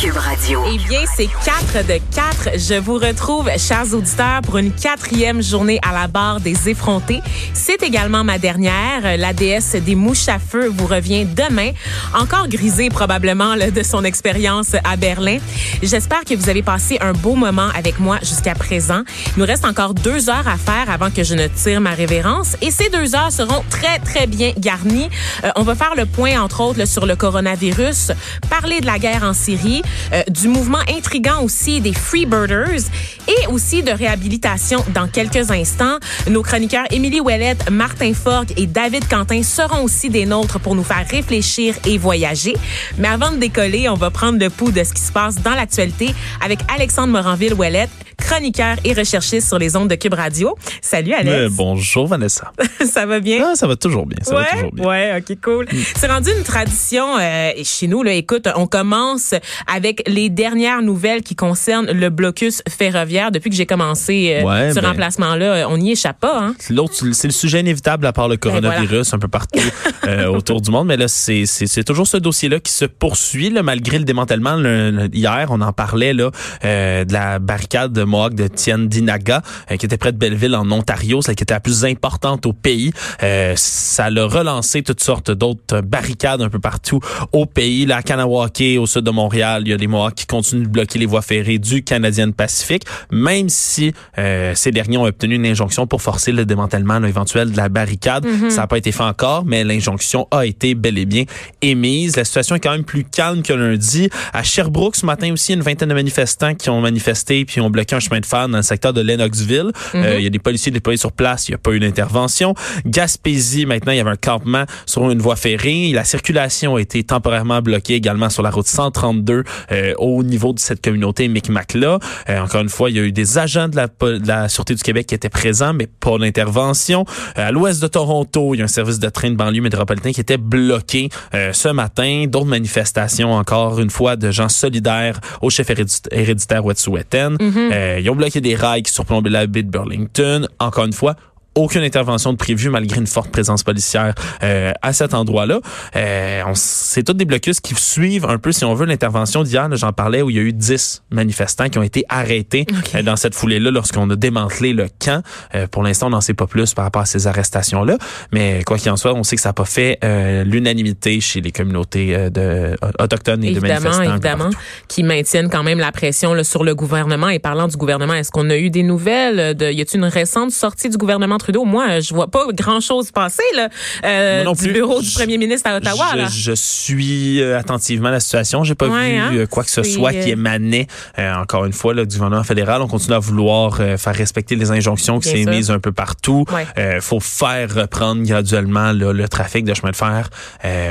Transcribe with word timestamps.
Cube 0.00 0.16
Radio. 0.16 0.62
Eh 0.70 0.76
bien, 0.76 1.04
c'est 1.16 1.26
4 1.26 1.86
de 1.86 1.98
4. 2.14 2.58
Je 2.58 2.78
vous 2.78 2.94
retrouve, 2.98 3.48
chers 3.56 3.94
auditeurs, 3.94 4.42
pour 4.42 4.58
une 4.58 4.70
quatrième 4.70 5.42
journée 5.42 5.78
à 5.82 5.92
la 5.92 6.06
barre 6.06 6.40
des 6.40 6.68
effrontés. 6.68 7.22
C'est 7.54 7.82
également 7.82 8.22
ma 8.22 8.38
dernière. 8.38 9.16
La 9.16 9.32
déesse 9.32 9.74
des 9.74 9.94
mouches 9.94 10.28
à 10.28 10.38
feu 10.38 10.68
vous 10.68 10.86
revient 10.86 11.24
demain, 11.24 11.70
encore 12.14 12.46
grisée 12.48 12.90
probablement 12.90 13.54
là, 13.54 13.70
de 13.70 13.82
son 13.82 14.04
expérience 14.04 14.74
à 14.84 14.96
Berlin. 14.96 15.38
J'espère 15.82 16.24
que 16.24 16.34
vous 16.34 16.50
avez 16.50 16.62
passé 16.62 16.98
un 17.00 17.12
beau 17.12 17.34
moment 17.34 17.68
avec 17.74 17.98
moi 17.98 18.18
jusqu'à 18.22 18.54
présent. 18.54 19.02
Il 19.36 19.40
nous 19.40 19.46
reste 19.46 19.64
encore 19.64 19.94
deux 19.94 20.28
heures 20.28 20.48
à 20.48 20.58
faire 20.58 20.90
avant 20.90 21.10
que 21.10 21.24
je 21.24 21.34
ne 21.34 21.46
tire 21.46 21.80
ma 21.80 21.90
révérence 21.90 22.56
et 22.60 22.70
ces 22.70 22.90
deux 22.90 23.14
heures 23.14 23.32
seront 23.32 23.64
très, 23.70 23.98
très 24.00 24.26
bien 24.26 24.52
garnies. 24.58 25.08
Euh, 25.44 25.50
on 25.56 25.62
va 25.62 25.74
faire 25.74 25.94
le 25.96 26.04
point, 26.04 26.38
entre 26.40 26.60
autres, 26.60 26.78
là, 26.78 26.86
sur 26.86 27.06
le 27.06 27.16
coronavirus, 27.16 28.12
parler 28.50 28.80
de 28.80 28.86
la 28.86 28.98
guerre 28.98 29.22
en 29.22 29.32
Syrie, 29.32 29.82
euh, 30.12 30.22
du 30.28 30.48
mouvement 30.48 30.80
intrigant 30.88 31.42
aussi 31.42 31.80
des 31.80 31.92
Freebirders 31.92 32.82
et 33.28 33.46
aussi 33.48 33.82
de 33.82 33.90
réhabilitation 33.90 34.84
dans 34.94 35.08
quelques 35.08 35.50
instants. 35.50 35.98
Nos 36.30 36.42
chroniqueurs 36.42 36.86
Émilie 36.90 37.20
Ouellette, 37.20 37.70
Martin 37.70 38.12
Forgue 38.14 38.52
et 38.56 38.66
David 38.66 39.08
Quentin 39.08 39.42
seront 39.42 39.82
aussi 39.82 40.10
des 40.10 40.26
nôtres 40.26 40.60
pour 40.60 40.74
nous 40.74 40.84
faire 40.84 41.06
réfléchir 41.10 41.74
et 41.86 41.98
voyager. 41.98 42.54
Mais 42.98 43.08
avant 43.08 43.30
de 43.30 43.36
décoller, 43.36 43.88
on 43.88 43.94
va 43.94 44.10
prendre 44.10 44.38
le 44.38 44.50
pouls 44.50 44.72
de 44.72 44.84
ce 44.84 44.92
qui 44.92 45.02
se 45.02 45.12
passe 45.12 45.36
dans 45.36 45.54
l'actualité 45.54 46.14
avec 46.44 46.60
Alexandre 46.74 47.12
Moranville-Ouellette, 47.12 47.90
chroniqueur 48.16 48.76
et 48.84 48.92
recherchiste 48.92 49.48
sur 49.48 49.58
les 49.58 49.76
ondes 49.76 49.88
de 49.88 49.94
Cube 49.94 50.14
Radio. 50.14 50.56
Salut 50.80 51.12
Alex. 51.12 51.28
Euh, 51.36 51.48
bonjour 51.50 52.06
Vanessa. 52.06 52.52
ça 52.84 53.06
va 53.06 53.20
bien? 53.20 53.44
Ah, 53.52 53.54
ça 53.54 53.66
va 53.66 53.76
toujours 53.76 54.06
bien. 54.06 54.18
Ça 54.22 54.34
ouais, 54.34 54.42
va 54.42 54.50
toujours 54.52 54.72
bien. 54.72 54.84
Ouais, 54.86 55.18
ok, 55.18 55.36
cool. 55.42 55.66
C'est 55.96 56.06
rendu 56.10 56.30
une 56.36 56.42
tradition 56.44 57.06
euh, 57.20 57.50
chez 57.62 57.86
nous. 57.86 58.02
Là, 58.02 58.12
écoute, 58.12 58.48
on 58.56 58.66
commence 58.66 59.34
avec 59.72 60.02
les 60.06 60.28
dernières 60.28 60.82
nouvelles 60.82 61.22
qui 61.22 61.36
concernent 61.36 61.90
le 61.90 62.08
blocus 62.10 62.62
ferroviaire. 62.68 63.30
Depuis 63.30 63.50
que 63.50 63.56
j'ai 63.56 63.66
commencé 63.66 64.38
euh, 64.40 64.44
Ouais, 64.46 64.70
ce 64.72 64.80
ben- 64.80 64.88
remplacement-là, 64.88 65.66
on 65.68 65.78
n'y 65.78 65.92
échappe 65.92 66.20
pas. 66.20 66.38
Hein? 66.40 66.54
L'autre, 66.70 66.94
c'est 67.12 67.28
le 67.28 67.32
sujet 67.32 67.60
inévitable 67.60 68.06
à 68.06 68.12
part 68.12 68.28
le 68.28 68.36
coronavirus 68.36 69.12
un 69.14 69.18
peu 69.18 69.28
partout 69.28 69.60
autour 70.28 70.60
du 70.60 70.70
monde. 70.70 70.86
Mais 70.88 70.96
là, 70.96 71.08
c'est, 71.08 71.44
toujours 71.84 72.06
ce 72.06 72.16
dossier-là 72.16 72.60
qui 72.60 72.72
se 72.72 72.84
poursuit, 72.84 73.50
là, 73.50 73.62
malgré 73.62 73.98
le 73.98 74.04
démantèlement. 74.04 74.56
Le- 74.56 74.90
le- 74.90 75.08
hier, 75.14 75.48
on 75.50 75.60
en 75.60 75.72
parlait 75.72 76.12
là, 76.14 76.30
de 76.62 77.12
la 77.12 77.38
barricade 77.38 77.92
de 77.92 78.05
Mohawk 78.06 78.34
de 78.34 78.48
Tiendinaga, 78.48 79.42
euh, 79.70 79.76
qui 79.76 79.86
était 79.86 79.96
près 79.96 80.12
de 80.12 80.18
Belleville, 80.18 80.54
en 80.54 80.70
Ontario, 80.70 81.22
celle 81.22 81.34
qui 81.34 81.42
était 81.42 81.54
la 81.54 81.60
plus 81.60 81.84
importante 81.84 82.46
au 82.46 82.52
pays. 82.52 82.92
Euh, 83.22 83.54
ça 83.56 84.10
l'a 84.10 84.26
relancé 84.26 84.82
toutes 84.82 85.02
sortes 85.02 85.30
d'autres 85.30 85.80
barricades 85.80 86.42
un 86.42 86.48
peu 86.48 86.58
partout 86.58 87.00
au 87.32 87.46
pays. 87.46 87.86
Là, 87.86 87.96
à 87.96 88.02
Kanawake, 88.02 88.62
au 88.78 88.86
sud 88.86 89.02
de 89.02 89.10
Montréal, 89.10 89.62
il 89.66 89.70
y 89.70 89.72
a 89.72 89.76
des 89.76 89.86
Mohawks 89.86 90.14
qui 90.14 90.26
continuent 90.26 90.64
de 90.64 90.68
bloquer 90.68 90.98
les 90.98 91.06
voies 91.06 91.22
ferrées 91.22 91.58
du 91.58 91.82
Canadien 91.82 92.30
Pacifique, 92.30 92.84
même 93.10 93.48
si 93.48 93.92
euh, 94.18 94.52
ces 94.54 94.70
derniers 94.70 94.96
ont 94.96 95.04
obtenu 95.04 95.34
une 95.36 95.46
injonction 95.46 95.86
pour 95.86 96.02
forcer 96.02 96.32
le 96.32 96.44
démantèlement 96.44 96.98
là, 96.98 97.08
éventuel 97.08 97.52
de 97.52 97.56
la 97.56 97.68
barricade. 97.68 98.26
Ça 98.48 98.62
n'a 98.62 98.66
pas 98.66 98.78
été 98.78 98.92
fait 98.92 99.02
encore, 99.02 99.44
mais 99.44 99.64
l'injonction 99.64 100.28
a 100.30 100.46
été 100.46 100.74
bel 100.74 100.98
et 100.98 101.06
bien 101.06 101.24
émise. 101.62 102.16
La 102.16 102.24
situation 102.24 102.54
est 102.54 102.60
quand 102.60 102.72
même 102.72 102.84
plus 102.84 103.04
calme 103.04 103.42
que 103.42 103.52
lundi. 103.52 104.08
À 104.32 104.42
Sherbrooke, 104.42 104.96
ce 104.96 105.06
matin 105.06 105.32
aussi, 105.32 105.54
une 105.54 105.62
vingtaine 105.62 105.88
de 105.88 105.94
manifestants 105.94 106.54
qui 106.54 106.70
ont 106.70 106.80
manifesté 106.80 107.44
puis 107.44 107.60
ont 107.60 107.70
bloqué 107.70 107.95
un 107.96 108.00
chemin 108.00 108.20
de 108.20 108.26
fer 108.26 108.48
dans 108.48 108.56
le 108.58 108.62
secteur 108.62 108.92
de 108.92 109.00
Lennoxville. 109.00 109.70
Euh, 109.94 110.16
il 110.18 110.24
y 110.24 110.26
a 110.26 110.30
des 110.30 110.38
policiers 110.38 110.72
déployés 110.72 110.96
sur 110.98 111.12
place. 111.12 111.48
Il 111.48 111.52
n'y 111.52 111.56
a 111.56 111.58
pas 111.58 111.72
eu 111.72 111.80
d'intervention. 111.80 112.54
Gaspésie, 112.86 113.66
maintenant, 113.66 113.92
il 113.92 113.98
y 113.98 114.00
avait 114.00 114.10
un 114.10 114.16
campement 114.16 114.64
sur 114.86 115.10
une 115.10 115.18
voie 115.18 115.36
ferrée. 115.36 115.90
La 115.92 116.04
circulation 116.04 116.76
a 116.76 116.80
été 116.80 117.02
temporairement 117.04 117.60
bloquée 117.60 117.94
également 117.94 118.30
sur 118.30 118.42
la 118.42 118.50
route 118.50 118.66
132 118.66 119.44
euh, 119.72 119.94
au 119.98 120.22
niveau 120.22 120.52
de 120.52 120.58
cette 120.58 120.82
communauté 120.82 121.28
Micmac-là. 121.28 121.98
Euh, 122.30 122.40
encore 122.40 122.62
une 122.62 122.68
fois, 122.68 122.90
il 122.90 122.96
y 122.96 123.00
a 123.00 123.02
eu 123.02 123.12
des 123.12 123.38
agents 123.38 123.68
de 123.68 123.76
la, 123.76 123.86
de 123.88 124.26
la 124.26 124.48
Sûreté 124.48 124.74
du 124.74 124.82
Québec 124.82 125.06
qui 125.06 125.14
étaient 125.14 125.28
présents, 125.28 125.74
mais 125.74 125.86
pas 125.86 126.16
d'intervention. 126.18 127.04
Euh, 127.38 127.48
à 127.48 127.50
l'ouest 127.52 127.82
de 127.82 127.86
Toronto, 127.86 128.54
il 128.54 128.58
y 128.58 128.60
a 128.62 128.64
un 128.64 128.68
service 128.68 128.98
de 128.98 129.08
train 129.08 129.30
de 129.30 129.36
banlieue 129.36 129.60
métropolitain 129.62 130.12
qui 130.12 130.20
était 130.20 130.38
bloqué 130.38 131.08
euh, 131.34 131.52
ce 131.52 131.68
matin. 131.68 132.24
D'autres 132.28 132.46
manifestations, 132.46 133.32
encore 133.34 133.78
une 133.80 133.90
fois, 133.90 134.16
de 134.16 134.30
gens 134.30 134.48
solidaires 134.48 135.20
au 135.42 135.50
chef 135.50 135.68
hérédit- 135.70 136.08
héréditaire 136.10 136.64
Wet'suwet'en. 136.64 137.36
Euh, 137.40 137.85
ils 138.00 138.10
ont 138.10 138.16
bloqué 138.16 138.40
des 138.40 138.54
rails 138.54 138.82
qui 138.82 138.92
surplombaient 138.92 139.30
la 139.30 139.46
baie 139.46 139.62
de 139.62 139.70
Burlington. 139.70 140.48
Encore 140.58 140.84
une 140.84 140.92
fois, 140.92 141.16
aucune 141.56 141.82
intervention 141.82 142.32
de 142.32 142.38
prévue 142.38 142.70
malgré 142.70 142.98
une 142.98 143.06
forte 143.06 143.30
présence 143.30 143.62
policière 143.62 144.14
euh, 144.42 144.72
à 144.82 144.92
cet 144.92 145.14
endroit-là. 145.14 145.60
Euh, 145.96 146.42
c'est 146.54 147.02
tous 147.02 147.14
des 147.14 147.24
blocus 147.24 147.60
qui 147.60 147.74
suivent 147.74 148.26
un 148.26 148.38
peu, 148.38 148.52
si 148.52 148.64
on 148.64 148.74
veut, 148.74 148.86
l'intervention 148.86 149.42
d'hier. 149.42 149.68
J'en 149.72 149.92
parlais 149.92 150.22
où 150.22 150.30
il 150.30 150.36
y 150.36 150.38
a 150.38 150.42
eu 150.42 150.52
10 150.52 151.02
manifestants 151.10 151.68
qui 151.68 151.78
ont 151.78 151.82
été 151.82 152.04
arrêtés 152.08 152.66
euh, 152.94 153.02
dans 153.02 153.16
cette 153.16 153.34
foulée-là 153.34 153.70
lorsqu'on 153.70 154.08
a 154.10 154.16
démantelé 154.16 154.72
le 154.72 154.86
camp. 154.98 155.22
Euh, 155.54 155.66
pour 155.66 155.82
l'instant, 155.82 156.08
on 156.08 156.10
n'en 156.10 156.20
sait 156.20 156.34
pas 156.34 156.46
plus 156.46 156.74
par 156.74 156.84
rapport 156.84 157.02
à 157.02 157.06
ces 157.06 157.26
arrestations-là. 157.26 157.96
Mais 158.32 158.62
quoi 158.64 158.78
qu'il 158.78 158.90
en 158.90 158.96
soit, 158.96 159.14
on 159.14 159.22
sait 159.22 159.36
que 159.36 159.42
ça 159.42 159.50
n'a 159.50 159.54
pas 159.54 159.64
fait 159.64 159.98
euh, 160.04 160.44
l'unanimité 160.44 161.20
chez 161.20 161.40
les 161.40 161.52
communautés 161.52 162.14
euh, 162.14 162.30
de, 162.30 162.76
autochtones 162.98 163.42
et 163.44 163.52
de 163.52 163.56
Évidemment, 163.56 163.90
manifestants. 163.90 164.00
un 164.00 164.18
peu 164.18 164.26
évidemment, 164.28 164.50
qui 164.88 165.02
maintiennent 165.02 165.50
quand 165.50 165.62
même 165.62 165.78
la 165.78 165.92
pression 165.92 166.34
là, 166.34 166.44
sur 166.44 166.64
le 166.64 166.74
gouvernement. 166.74 167.28
Et 167.28 167.38
parlant 167.38 167.68
du 167.68 167.76
gouvernement, 167.76 168.14
est-ce 168.14 168.30
qu'on 168.30 168.50
a 168.50 168.56
eu 168.56 168.70
des 168.70 168.82
nouvelles? 168.82 169.56
De, 169.56 169.70
y 169.70 169.80
a-t-il 169.80 170.00
une 170.00 170.06
récente 170.06 170.50
sortie 170.50 170.88
du 170.88 170.96
gouvernement 170.96 171.38
Trudeau? 171.46 171.64
Moi, 171.64 171.86
euh, 171.88 172.00
je 172.00 172.12
vois 172.12 172.26
pas 172.26 172.44
grand-chose 172.52 173.12
passer 173.12 173.42
là, 173.54 173.68
euh, 174.04 174.42
non 174.42 174.52
du 174.52 174.72
bureau 174.72 175.00
du 175.00 175.10
premier 175.12 175.38
ministre 175.38 175.70
à 175.70 175.76
Ottawa. 175.76 176.06
je, 176.12 176.16
là. 176.18 176.26
je 176.28 176.52
suis 176.52 177.40
euh, 177.40 177.56
attentivement 177.58 178.10
la 178.10 178.18
situation. 178.18 178.64
J'ai 178.64 178.74
pas 178.74 178.88
Ouais, 178.88 179.12
vu 179.30 179.42
hein? 179.42 179.46
quoi 179.48 179.62
que 179.62 179.70
ce 179.70 179.82
soit 179.84 180.12
qui 180.12 180.30
émanait, 180.30 180.86
euh, 181.20 181.34
encore 181.36 181.64
une 181.66 181.72
fois, 181.72 181.94
là, 181.94 182.04
du 182.04 182.16
gouvernement 182.16 182.42
fédéral. 182.42 182.82
On 182.82 182.88
continue 182.88 183.14
à 183.14 183.18
vouloir 183.20 183.78
euh, 183.80 183.96
faire 183.96 184.14
respecter 184.14 184.56
les 184.56 184.70
injonctions 184.72 185.20
qui 185.20 185.36
émises 185.36 185.70
un 185.70 185.78
peu 185.78 185.92
partout. 185.92 186.44
Ouais. 186.52 186.66
Euh, 186.78 187.00
faut 187.00 187.20
faire 187.20 187.72
reprendre 187.74 188.22
graduellement 188.24 188.90
là, 188.92 189.12
le 189.12 189.28
trafic 189.28 189.64
de 189.64 189.72
chemin 189.74 189.90
de 189.92 189.96
fer 189.96 190.28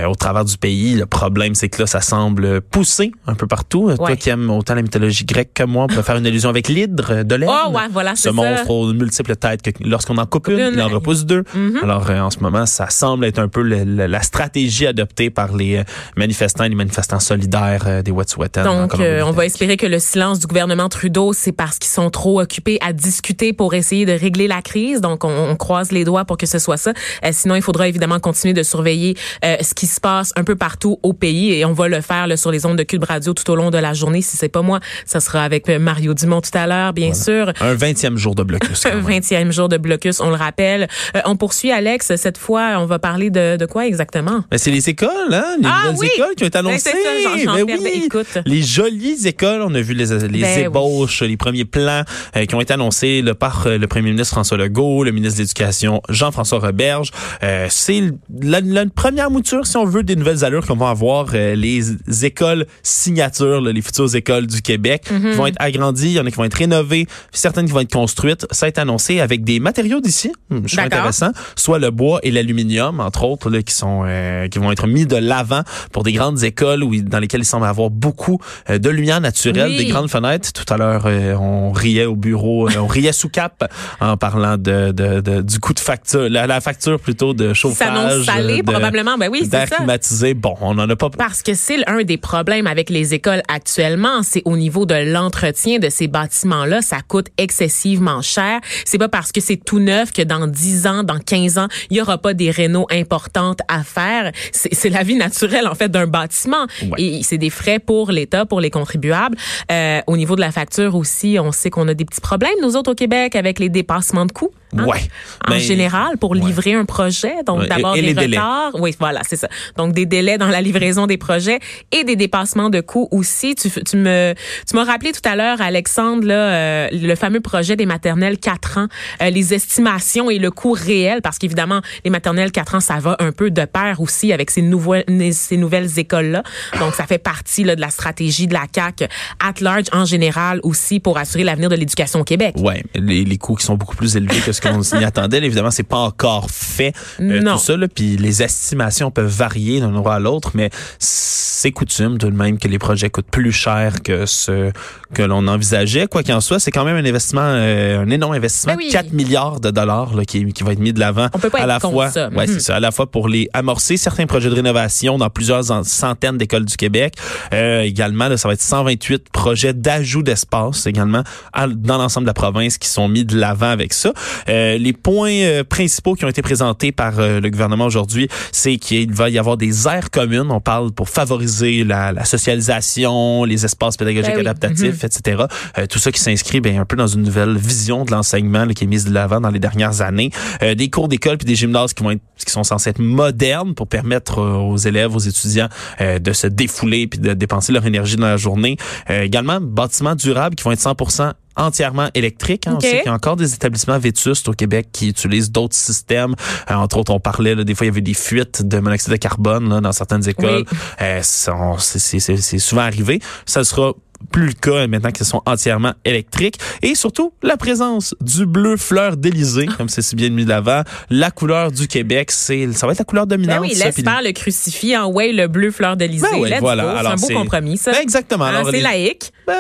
au 0.10 0.16
travers 0.16 0.46
du 0.46 0.58
pays. 0.58 0.96
Le 0.96 1.06
problème, 1.06 1.54
c'est 1.56 1.68
que 1.68 1.82
là, 1.82 1.88
ça 1.88 2.00
semble 2.02 2.62
pousser 2.62 3.12
un 3.28 3.36
peu 3.36 3.48
partout. 3.48 3.94
Toi 3.98 4.16
qui 4.16 4.30
aimes 4.30 4.50
autant 4.52 4.76
la 4.76 4.82
mythologie 4.84 5.26
grecque 5.26 5.52
que 5.54 5.64
moi, 5.64 5.84
on 5.84 5.88
peut 5.88 6.02
faire 6.02 6.16
une 6.16 6.26
allusion 6.28 6.50
avec 6.50 6.70
l'hydre 6.70 7.24
de 7.24 7.36
l'air. 7.36 7.50
Oh, 7.68 7.72
ouais, 7.72 7.88
voilà, 7.92 8.16
Ce 8.16 8.24
ça. 8.24 8.32
monstre 8.32 8.70
aux 8.70 8.94
multiples 8.94 9.36
têtes 9.36 9.62
que 9.62 9.72
lorsqu'on 9.84 10.18
en 10.18 10.26
coupe 10.26 10.45
Une. 10.54 10.74
il 10.74 10.82
en 10.82 10.88
repousse 10.90 11.26
deux. 11.26 11.44
Mhm. 11.54 11.80
Alors 11.84 12.10
euh, 12.10 12.20
en 12.20 12.30
ce 12.30 12.40
moment, 12.40 12.66
ça 12.66 12.90
semble 12.90 13.26
être 13.26 13.40
un 13.40 13.48
peu 13.48 13.62
le- 13.62 13.84
le- 13.84 14.06
la 14.08 14.22
stratégie 14.22 14.88
adoptée 14.88 15.30
par 15.30 15.56
les 15.56 15.78
euh, 15.78 15.84
manifestants 16.16 16.64
et 16.64 16.70
les 16.70 16.76
manifestants 16.76 17.20
solidaires 17.20 17.84
euh, 17.88 18.02
des 18.02 18.12
Wet'suwet'en. 18.12 18.66
en 18.66 18.82
Donc, 18.88 19.00
euh, 19.00 19.22
on 19.26 19.32
va 19.32 19.46
espérer 19.46 19.78
que 19.78 19.86
le 19.86 20.00
silence 20.00 20.40
du 20.40 20.48
gouvernement 20.48 20.90
Trudeau, 20.90 21.34
c'est 21.34 21.52
parce 21.52 21.78
qu'ils 21.80 21.92
sont 21.92 22.10
trop 22.10 22.40
occupés 22.42 22.78
à 22.82 22.94
discuter 22.94 23.54
pour 23.54 23.74
essayer 23.74 24.06
de 24.06 24.12
régler 24.14 24.48
la 24.48 24.62
crise. 24.62 25.02
Donc, 25.02 25.24
on, 25.24 25.30
on 25.50 25.56
croise 25.56 25.92
les 25.92 26.04
doigts 26.04 26.26
pour 26.26 26.38
que 26.38 26.46
ce 26.46 26.60
soit 26.60 26.78
ça. 26.78 26.92
Euh, 27.24 27.30
sinon, 27.32 27.56
il 27.56 27.62
faudra 27.62 27.88
évidemment 27.88 28.20
continuer 28.20 28.54
de 28.54 28.64
surveiller 28.64 29.16
euh, 29.44 29.56
ce 29.62 29.74
qui 29.74 29.88
se 29.88 30.00
passe 30.00 30.32
un 30.36 30.44
peu 30.44 30.56
partout 30.56 31.00
au 31.04 31.14
pays 31.14 31.54
et 31.54 31.66
on 31.66 31.74
va 31.74 31.88
le 31.88 32.02
faire 32.02 32.28
là, 32.28 32.38
sur 32.38 32.52
les 32.52 32.66
ondes 32.66 32.78
de 32.78 32.84
Cube 32.84 33.04
Radio 33.04 33.34
tout 33.34 33.50
au 33.52 33.56
long 33.56 33.72
de 33.72 33.78
la 33.78 33.94
journée. 33.94 34.22
Si 34.22 34.38
c'est 34.38 34.50
pas 34.50 34.62
moi, 34.62 34.80
ça 35.06 35.20
sera 35.20 35.44
avec 35.44 35.68
Mario 35.68 36.14
Dumont 36.14 36.42
tout 36.42 36.56
à 36.58 36.68
l'heure, 36.68 36.94
bien 36.94 37.14
sûr. 37.14 37.52
Un 37.62 37.76
20e 37.76 38.18
jour 38.18 38.36
de 38.36 38.44
blocus. 38.44 38.86
Un 38.86 38.96
même. 39.02 39.06
20e 39.22 39.52
jour 39.52 39.70
de 39.70 39.78
blocus, 39.78 40.22
on 40.26 40.30
le 40.30 40.36
rappelle. 40.36 40.88
Euh, 41.16 41.22
on 41.26 41.36
poursuit, 41.36 41.72
Alex. 41.72 42.16
Cette 42.16 42.38
fois, 42.38 42.76
on 42.80 42.86
va 42.86 43.00
parler 43.00 43.30
de, 43.30 43.58
de 43.58 43.66
quoi 43.66 43.86
exactement? 43.88 44.44
Mais 44.52 44.58
c'est 44.58 44.72
les 44.72 44.90
écoles, 44.90 45.10
hein? 45.32 45.46
Les 45.60 45.68
Ah 45.68 45.92
nouvelles 45.92 46.00
oui! 46.00 46.10
écoles 46.16 46.36
qui 46.36 46.44
ont 46.44 46.48
été 46.48 46.60
Ben, 46.62 46.68
annoncées. 46.68 46.92
c'est 46.92 47.46
ça, 47.46 47.54
Ben 47.66 47.78
oui. 47.82 48.02
Écoute. 48.06 48.38
Les 48.46 48.62
jolies 48.62 49.28
écoles, 49.28 49.62
on 49.62 49.74
a 49.76 49.82
vu 49.82 49.94
les, 49.94 50.06
les 50.28 50.42
Ben 50.42 50.58
oui. 50.58 50.64
ébauches, 50.64 51.22
les 51.22 51.38
premiers 51.38 51.66
plans 51.66 52.04
euh, 52.36 52.46
qui 52.46 52.56
ont 52.56 52.62
été 52.62 52.74
annoncés 52.74 53.22
là, 53.22 53.36
par 53.36 53.68
euh, 53.68 53.78
le 53.78 53.88
premier 53.88 54.10
ministre 54.12 54.34
François 54.34 54.58
Legault, 54.58 55.04
le 55.04 55.12
ministre 55.12 55.38
de 55.38 55.44
l'Éducation 55.44 56.02
Jean-François 56.10 56.60
Roberge. 56.60 57.12
Euh, 57.44 57.68
c'est 57.70 58.02
la, 58.42 58.62
la 58.62 58.86
première 58.88 59.30
mouture, 59.32 59.66
si 59.68 59.78
on 59.78 59.86
veut, 59.86 60.04
des 60.04 60.16
nouvelles 60.16 60.44
allures 60.44 60.66
qu'on 60.66 60.76
va 60.76 60.90
avoir 60.90 61.28
euh, 61.34 61.56
les 61.56 61.82
écoles 62.26 62.66
signatures, 62.84 63.62
là, 63.62 63.72
les 63.72 63.82
futures 63.82 64.14
écoles 64.16 64.48
du 64.48 64.62
Québec, 64.62 65.04
Mhm. 65.12 65.32
qui 65.32 65.38
vont 65.38 65.48
être 65.48 65.56
agrandies, 65.60 66.08
il 66.08 66.14
y 66.14 66.20
en 66.20 66.26
a 66.26 66.30
qui 66.32 66.36
vont 66.38 66.44
être 66.46 66.54
rénovées, 66.58 67.08
certaines 67.32 67.66
qui 67.66 67.72
vont 67.72 67.80
être 67.82 67.92
construites. 67.92 68.46
Ça 68.52 68.66
a 68.66 68.70
été 68.70 68.82
annoncé 68.82 69.20
avec 69.20 69.44
des 69.44 69.60
matériaux 69.60 70.00
d'ici, 70.00 70.15
Je 70.24 70.56
trouve 70.56 70.62
D'accord. 70.76 70.86
intéressant, 70.86 71.32
soit 71.56 71.80
le 71.80 71.92
bois 71.92 72.20
et 72.24 72.32
l'aluminium, 72.32 73.00
entre 73.00 73.24
autres, 73.24 73.50
là, 73.50 73.62
qui 73.62 73.74
sont 73.74 74.04
euh, 74.06 74.48
qui 74.48 74.60
vont 74.60 74.72
être 74.72 74.88
mis 74.88 75.06
de 75.06 75.16
l'avant 75.16 75.62
pour 75.92 76.04
des 76.04 76.14
grandes 76.14 76.44
écoles 76.44 76.84
où, 76.84 76.96
dans 77.02 77.20
lesquelles 77.20 77.42
il 77.42 77.46
semble 77.46 77.66
avoir 77.66 77.90
beaucoup 77.90 78.40
euh, 78.70 78.78
de 78.78 78.90
lumière 78.90 79.22
naturelle, 79.22 79.70
Oui. 79.72 79.78
des 79.78 79.86
grandes 79.86 80.10
fenêtres. 80.10 80.54
Tout 80.54 80.72
à 80.74 80.78
l'heure, 80.78 81.04
euh, 81.06 81.34
on 81.36 81.72
riait 81.72 82.06
au 82.06 82.16
bureau, 82.16 82.68
euh, 82.70 82.74
on 82.78 82.88
riait 82.88 83.12
sous 83.14 83.30
cap 83.30 83.72
en 84.00 84.18
parlant 84.18 84.58
de, 84.58 84.92
de, 84.92 85.22
de- 85.22 85.42
du 85.42 85.60
coût 85.60 85.74
de 85.74 85.80
facture, 85.80 86.30
la, 86.30 86.48
la 86.48 86.62
facture 86.62 87.00
plutôt 87.00 87.34
de 87.34 87.54
chauffage, 87.54 88.24
salé, 88.24 88.62
de- 88.62 88.72
probablement. 88.72 89.18
Ben 89.18 89.30
oui, 89.32 89.40
c'est 89.44 89.50
d'air 89.50 89.68
ça. 89.68 89.78
climatisé. 89.78 90.34
Bon, 90.34 90.56
on 90.62 90.78
en 90.78 90.90
a 90.90 90.96
pas. 90.96 91.10
Parce 91.10 91.42
que 91.44 91.54
c'est 91.54 91.88
un 91.90 92.04
des 92.04 92.18
problèmes 92.18 92.68
avec 92.68 92.90
les 92.90 93.14
écoles 93.14 93.42
actuellement, 93.48 94.22
c'est 94.24 94.42
au 94.46 94.58
niveau 94.58 94.86
de 94.86 94.96
l'entretien 95.12 95.80
de 95.80 95.90
ces 95.90 96.08
bâtiments-là, 96.08 96.82
ça 96.82 96.98
coûte 97.08 97.28
excessivement 97.38 98.22
cher. 98.22 98.60
C'est 98.86 98.98
pas 98.98 99.10
parce 99.10 99.32
que 99.32 99.42
c'est 99.42 99.58
tout 99.58 99.80
neuf 99.80 100.05
que 100.12 100.22
dans 100.22 100.48
10 100.48 100.88
ans, 100.88 101.04
dans 101.04 101.20
15 101.20 101.58
ans, 101.58 101.68
il 101.90 101.98
y 101.98 102.02
aura 102.02 102.18
pas 102.18 102.34
des 102.34 102.52
rénaux 102.52 102.88
importantes 102.92 103.60
à 103.68 103.84
faire. 103.84 104.32
C'est 104.52 104.90
la 104.90 105.04
vie 105.04 105.16
naturelle 105.16 105.68
en 105.68 105.76
fait 105.76 105.90
d'un 105.90 106.08
bâtiment 106.08 106.68
et 106.98 107.22
c'est 107.24 107.38
des 107.38 107.50
frais 107.50 107.80
pour 107.80 108.12
l'État, 108.12 108.46
pour 108.46 108.62
les 108.62 108.70
contribuables. 108.70 109.38
Euh, 109.72 110.02
au 110.08 110.18
niveau 110.18 110.36
de 110.36 110.42
la 110.42 110.52
facture 110.52 110.96
aussi, 110.96 111.38
on 111.40 111.52
sait 111.52 111.70
qu'on 111.70 111.88
a 111.88 111.94
des 111.94 112.06
petits 112.06 112.22
problèmes 112.22 112.56
nous 112.62 112.76
autres 112.76 112.92
au 112.92 112.96
Québec 112.96 113.36
avec 113.36 113.60
les 113.60 113.70
dépassements 113.70 114.26
de 114.26 114.32
coûts. 114.32 114.52
Hein? 114.78 114.86
Ouais. 114.86 115.02
En 115.48 115.52
ben, 115.52 115.60
général, 115.60 116.18
pour 116.18 116.36
livrer 116.36 116.74
un 116.74 116.86
projet, 116.86 117.44
donc 117.46 117.68
d'abord 117.68 117.94
des 117.94 118.14
retards. 118.14 118.72
Oui, 118.76 118.96
voilà, 119.00 119.22
c'est 119.28 119.36
ça. 119.36 119.48
Donc 119.78 119.94
des 119.94 120.06
délais 120.06 120.38
dans 120.38 120.48
la 120.48 120.62
livraison 120.62 121.08
des 121.08 121.18
projets 121.18 121.60
et 121.92 122.04
des 122.04 122.16
dépassements 122.16 122.70
de 122.70 122.82
coûts 122.82 123.08
aussi. 123.12 123.56
Tu, 123.56 123.70
tu 123.70 123.98
me, 123.98 124.34
tu 124.68 124.76
m'as 124.76 124.84
rappelé 124.84 125.12
tout 125.12 125.28
à 125.28 125.36
l'heure, 125.36 125.62
Alexandre, 125.62 126.26
là, 126.26 126.34
euh, 126.36 126.88
le 126.92 127.16
fameux 127.16 127.42
projet 127.42 127.76
des 127.76 127.86
maternelles 127.86 128.38
4 128.38 128.78
ans, 128.78 128.88
euh, 129.22 129.30
les 129.30 129.54
estimations 129.54 130.30
et 130.30 130.40
le 130.40 130.52
coût 130.52 130.74
réel, 130.74 131.22
parce 131.22 131.38
qu'évidemment, 131.38 131.82
les 132.04 132.12
maternelles 132.12 132.52
4 132.52 132.76
ans, 132.76 132.80
ça 132.80 132.96
va 132.96 133.16
un 133.20 133.32
peu 133.32 133.52
de 133.52 133.66
pair 133.66 134.02
aussi 134.02 134.34
avec 134.34 134.52
ces 134.52 134.62
nouvelles, 134.62 135.06
ces 135.34 135.58
nouvelles 135.58 136.00
écoles-là. 136.00 136.44
Donc, 136.80 136.96
ça 136.96 137.06
fait 137.06 137.18
partie 137.18 137.64
là, 137.64 137.76
de 137.76 137.82
la 137.82 137.90
stratégie 137.90 138.48
de 138.48 138.54
la 138.54 138.68
CAC 138.68 139.10
at 139.40 139.54
large 139.62 139.86
en 139.92 140.06
général 140.06 140.60
aussi 140.64 141.00
pour 141.00 141.18
assurer 141.18 141.44
l'avenir 141.44 141.70
de 141.70 141.76
l'éducation 141.76 142.22
au 142.22 142.24
Québec. 142.24 142.56
Ouais, 142.58 142.84
les, 142.96 143.24
les 143.24 143.38
coûts 143.38 143.56
qui 143.56 143.66
sont 143.66 143.76
beaucoup 143.76 143.96
plus 143.96 144.16
élevés 144.16 144.40
que 144.40 144.52
ce 144.52 144.62
qu'on 144.70 144.84
s'y 144.84 144.96
attendait. 144.96 145.38
Évidemment, 145.38 145.72
c'est 145.72 145.84
pas 145.84 145.98
encore 145.98 146.50
fait 146.50 146.94
euh, 147.20 147.42
tout 147.42 147.58
ça. 147.58 147.76
Puis 147.94 148.18
les 148.18 148.44
estimations 148.44 149.12
peuvent 149.12 149.26
varier 149.26 149.80
d'un 149.80 149.94
endroit 149.94 150.16
à 150.16 150.20
l'autre, 150.20 150.52
mais 150.54 150.70
c'est 151.00 151.72
coutume 151.72 152.18
tout 152.18 152.30
de 152.30 152.36
même 152.36 152.58
que 152.58 152.68
les 152.68 152.80
projets 152.80 153.10
coûtent 153.10 153.30
plus 153.32 153.52
cher 153.52 154.02
que 154.04 154.26
ce 154.26 154.72
que 155.14 155.24
l'on 155.24 155.48
envisageait. 155.48 156.08
Quoi 156.08 156.24
qu'il 156.24 156.34
en 156.34 156.42
soit, 156.42 156.60
c'est 156.60 156.72
quand 156.72 156.86
même 156.86 156.98
un 156.98 157.08
investissement, 157.08 157.42
euh, 157.42 158.04
un 158.04 158.10
énorme 158.10 158.34
investissement, 158.34 158.76
4 158.76 159.10
ben 159.10 159.16
milliards 159.16 159.60
de 159.60 159.72
dollars 159.72 160.16
là, 160.16 160.26
qui, 160.26 160.46
qui 160.54 160.64
va 160.64 160.74
être 160.74 160.80
mis 160.80 160.94
de 160.94 161.00
l'avant 161.00 161.30
à 161.54 161.66
la 161.66 161.80
fois. 161.80 162.10
Ça. 162.10 162.30
Ouais, 162.30 162.48
c'est 162.48 162.56
mm-hmm. 162.56 162.60
ça, 162.60 162.76
à 162.76 162.80
la 162.80 162.92
fois 162.92 163.10
pour 163.10 163.28
les 163.28 163.50
amorcer 163.54 163.98
certains 163.98 164.26
projets 164.26 164.50
de 164.50 164.56
rénovation 164.56 165.18
dans 165.18 165.30
plusieurs 165.30 165.64
centaines 165.86 166.38
d'écoles 166.38 166.66
du 166.66 166.78
Québec. 166.78 167.16
Euh, 167.54 167.82
également, 167.82 168.28
là, 168.28 168.38
ça 168.38 168.48
va 168.48 168.54
être 168.54 168.62
128 168.62 169.30
projets 169.30 169.74
d'ajout 169.74 170.24
d'espace 170.24 170.88
également 170.88 171.24
dans 171.68 171.98
l'ensemble 171.98 172.26
de 172.26 172.30
la 172.30 172.34
province 172.34 172.78
qui 172.78 172.90
sont 172.90 173.08
mis 173.08 173.26
de 173.26 173.38
l'avant 173.38 173.70
avec 173.70 173.94
ça. 173.94 174.14
Euh, 174.50 174.55
les 174.78 174.94
points 174.94 175.32
euh, 175.32 175.64
principaux 175.64 176.16
qui 176.16 176.26
ont 176.26 176.30
été 176.30 176.42
présentés 176.42 176.92
par 176.92 177.20
euh, 177.20 177.40
le 177.40 177.50
gouvernement 177.50 177.86
aujourd'hui, 177.86 178.28
c'est 178.52 178.78
qu'il 178.78 179.14
va 179.14 179.30
y 179.30 179.38
avoir 179.38 179.58
des 179.58 179.88
aires 179.88 180.10
communes. 180.10 180.50
On 180.50 180.62
parle 180.62 180.92
pour 180.92 181.10
favoriser 181.10 181.84
la, 181.84 182.12
la 182.12 182.26
socialisation, 182.26 183.44
les 183.44 183.66
espaces 183.66 183.98
pédagogiques 183.98 184.36
ben 184.36 184.48
adaptatifs, 184.48 185.04
mm-hmm. 185.04 185.06
etc. 185.06 185.44
tout 185.90 186.00
ça 186.00 186.12
qui 186.12 186.20
s'inscrit 186.20 186.62
bien 186.62 186.82
un 186.82 186.86
peu 186.86 186.96
dans 186.96 187.08
une 187.08 187.24
nouvelle 187.24 187.58
vision 187.58 188.06
de 188.06 188.12
l'enseignement 188.12 188.68
qui 188.68 188.84
est 188.84 188.88
mise 188.88 189.06
de 189.06 189.14
l'avant 189.14 189.42
dans 189.42 189.50
les 189.50 189.60
dernières 189.60 190.02
années. 190.02 190.32
des 190.62 190.90
cours 190.90 191.08
d'école 191.08 191.38
puis 191.38 191.46
des 191.46 191.56
gymnases 191.56 191.94
qui 191.94 192.04
vont 192.04 192.12
être, 192.12 192.22
qui 192.38 192.52
sont 192.52 192.64
censés 192.64 192.90
être 192.90 193.00
modernes 193.00 193.74
pour 193.74 193.88
permettre 193.88 194.42
aux 194.42 194.78
élèves, 194.78 195.16
aux 195.16 195.20
étudiants 195.20 195.70
de 196.00 196.34
se 196.34 196.48
défouler 196.48 197.08
puis 197.08 197.20
de 197.20 197.34
dépenser 197.34 197.72
leur 197.74 197.86
énergie 197.86 198.16
dans 198.16 198.28
la 198.28 198.38
journée. 198.38 198.78
également, 199.10 199.60
bâtiments 199.62 200.16
durables 200.16 200.56
qui 200.56 200.64
vont 200.64 200.72
être 200.72 200.82
100% 200.82 201.34
entièrement 201.56 202.10
électrique. 202.14 202.68
Hein. 202.68 202.76
On 202.78 202.80
sait 202.80 202.98
qu'il 202.98 203.06
y 203.06 203.10
a 203.10 203.14
encore 203.14 203.36
des 203.36 203.54
établissements 203.54 204.00
vétustes 204.00 204.48
au 204.50 204.54
Québec 204.54 204.90
qui 204.92 205.10
utilisent 205.10 205.52
d'autres 205.52 205.76
systèmes. 205.76 206.36
Euh, 206.70 206.76
entre 206.76 206.98
autres, 206.98 207.14
on 207.14 207.20
parlait, 207.20 207.56
là, 207.56 207.64
des 207.64 207.76
fois, 207.76 207.86
il 207.86 207.90
y 207.90 207.92
avait 207.92 208.02
des 208.02 208.14
fuites 208.14 208.64
de 208.64 208.80
monoxyde 208.80 209.12
de 209.12 209.18
carbone 209.18 209.70
là, 209.70 209.82
dans 209.82 209.92
certaines 209.92 210.28
écoles. 210.28 210.66
Euh, 211.02 211.20
c'est 211.22 212.60
souvent 212.60 212.82
arrivé. 212.82 213.20
Ça 213.46 213.64
sera 213.64 213.94
plus 214.32 214.48
le 214.48 214.54
cas 214.54 214.88
maintenant 214.88 215.12
qu'ils 215.12 215.26
sont 215.26 215.42
entièrement 215.46 215.94
électriques. 216.04 216.58
Et 216.82 216.96
surtout, 216.96 217.34
la 217.44 217.58
présence 217.58 218.16
du 218.22 218.46
bleu 218.46 218.78
fleur 218.78 219.18
d'Élysée, 219.18 219.66
comme 219.78 219.90
c'est 219.90 220.02
si 220.02 220.16
bien 220.16 220.30
mis 220.30 220.46
de 220.46 220.50
l'avant. 220.50 220.82
La 221.10 221.32
couleur 221.32 221.72
du 221.72 221.88
Québec, 221.88 222.32
c'est 222.32 222.72
ça 222.74 222.86
va 222.86 222.94
être 222.94 223.00
la 223.00 223.06
couleur 223.06 223.28
dominante. 223.28 223.62
Ben 223.62 223.62
oui, 223.62 223.76
laisse 223.76 223.96
faire 223.96 224.22
le 224.24 224.32
crucifix 224.32 224.98
en 224.98 225.08
way 225.08 225.32
le 225.32 225.48
bleu 225.48 225.72
fleur 225.72 225.98
d'Élysée. 225.98 226.28
Ben 226.32 226.40
oui, 226.40 226.54
voilà. 226.60 227.02
C'est 227.02 227.08
un 227.08 227.16
beau 227.16 227.42
compromis, 227.42 227.78
ça. 227.78 227.92
Ben 227.92 228.02
exactement. 228.02 228.46
Hein, 228.46 228.64
c'est 228.70 228.82
laïque. 228.82 229.32
Ben 229.48 229.54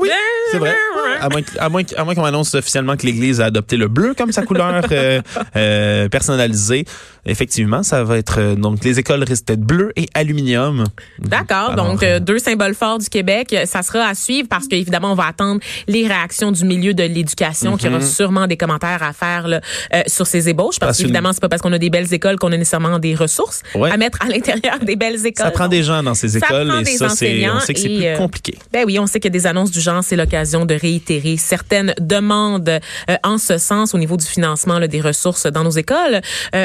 oui, 0.00 0.08
c'est 0.50 0.58
vrai. 0.58 0.74
À 1.20 1.68
moins, 1.68 1.82
moins 2.04 2.14
qu'on 2.14 2.24
annonce 2.24 2.54
officiellement 2.54 2.96
que 2.96 3.06
l'Église 3.06 3.40
a 3.40 3.46
adopté 3.46 3.76
le 3.76 3.88
bleu 3.88 4.14
comme 4.14 4.32
sa 4.32 4.42
couleur 4.42 4.82
euh, 4.90 5.20
euh, 5.56 6.08
personnalisée. 6.08 6.84
Effectivement, 7.26 7.82
ça 7.82 8.04
va 8.04 8.18
être 8.18 8.40
euh, 8.40 8.54
donc 8.54 8.82
les 8.84 8.98
écoles 8.98 9.22
restent 9.22 9.52
bleu 9.52 9.92
et 9.96 10.08
aluminium. 10.14 10.84
D'accord. 11.18 11.74
Donc 11.74 12.04
deux 12.20 12.38
symboles 12.38 12.74
forts 12.74 12.98
du 12.98 13.08
Québec. 13.08 13.56
Ça 13.66 13.82
sera 13.82 14.06
à 14.06 14.14
suivre 14.14 14.48
parce 14.48 14.66
qu'évidemment, 14.66 15.12
on 15.12 15.14
va 15.14 15.26
attendre 15.26 15.60
les 15.86 16.06
réactions 16.06 16.52
du 16.52 16.64
milieu 16.64 16.94
de 16.94 17.02
l'éducation 17.02 17.76
qui 17.76 17.88
aura 17.88 17.98
mhm. 17.98 18.04
sûrement 18.04 18.46
des 18.46 18.56
commentaires 18.56 19.02
à 19.02 19.12
faire 19.12 19.48
là, 19.48 19.60
euh, 19.94 20.02
sur 20.06 20.26
ces 20.26 20.48
ébauches. 20.48 20.78
Parce, 20.78 20.98
qu'évidemment, 20.98 21.32
c'est 21.32 21.40
pas 21.40 21.48
parce 21.48 21.62
qu'on 21.62 21.72
a 21.72 21.78
des 21.78 21.90
belles 21.90 22.12
écoles 22.12 22.38
qu'on 22.38 22.52
a 22.52 22.56
nécessairement 22.56 22.98
des 22.98 23.14
ressources 23.14 23.62
à 23.74 23.96
mettre 23.96 24.18
à 24.22 24.28
l'intérieur 24.28 24.78
des 24.80 24.96
belles 24.96 25.26
écoles. 25.26 25.46
Ça 25.46 25.50
prend 25.50 25.68
des 25.68 25.82
gens 25.82 26.02
dans 26.02 26.14
ces 26.14 26.36
écoles 26.36 26.72
et 26.80 26.84
ça, 26.84 27.08
c'est, 27.08 27.48
on 27.48 27.60
sait 27.60 27.74
que 27.74 27.80
c'est 27.80 27.88
plus 27.88 28.06
euh, 28.06 28.16
compliqué. 28.16 28.58
Ben 28.72 28.84
oui, 28.86 28.98
on 28.98 29.06
sait 29.06 29.20
que 29.20 29.28
des 29.28 29.46
annonces 29.46 29.70
du 29.70 29.80
genre, 29.80 30.02
c'est 30.02 30.16
l'occasion 30.16 30.64
de 30.64 30.74
réitérer 30.74 31.36
certaines 31.36 31.94
demandes 32.00 32.68
euh, 32.68 33.16
en 33.22 33.38
ce 33.38 33.58
sens 33.58 33.94
au 33.94 33.98
niveau 33.98 34.16
du 34.16 34.26
financement 34.26 34.78
là, 34.78 34.88
des 34.88 35.00
ressources 35.00 35.46
dans 35.46 35.64
nos 35.64 35.70
écoles. 35.70 36.20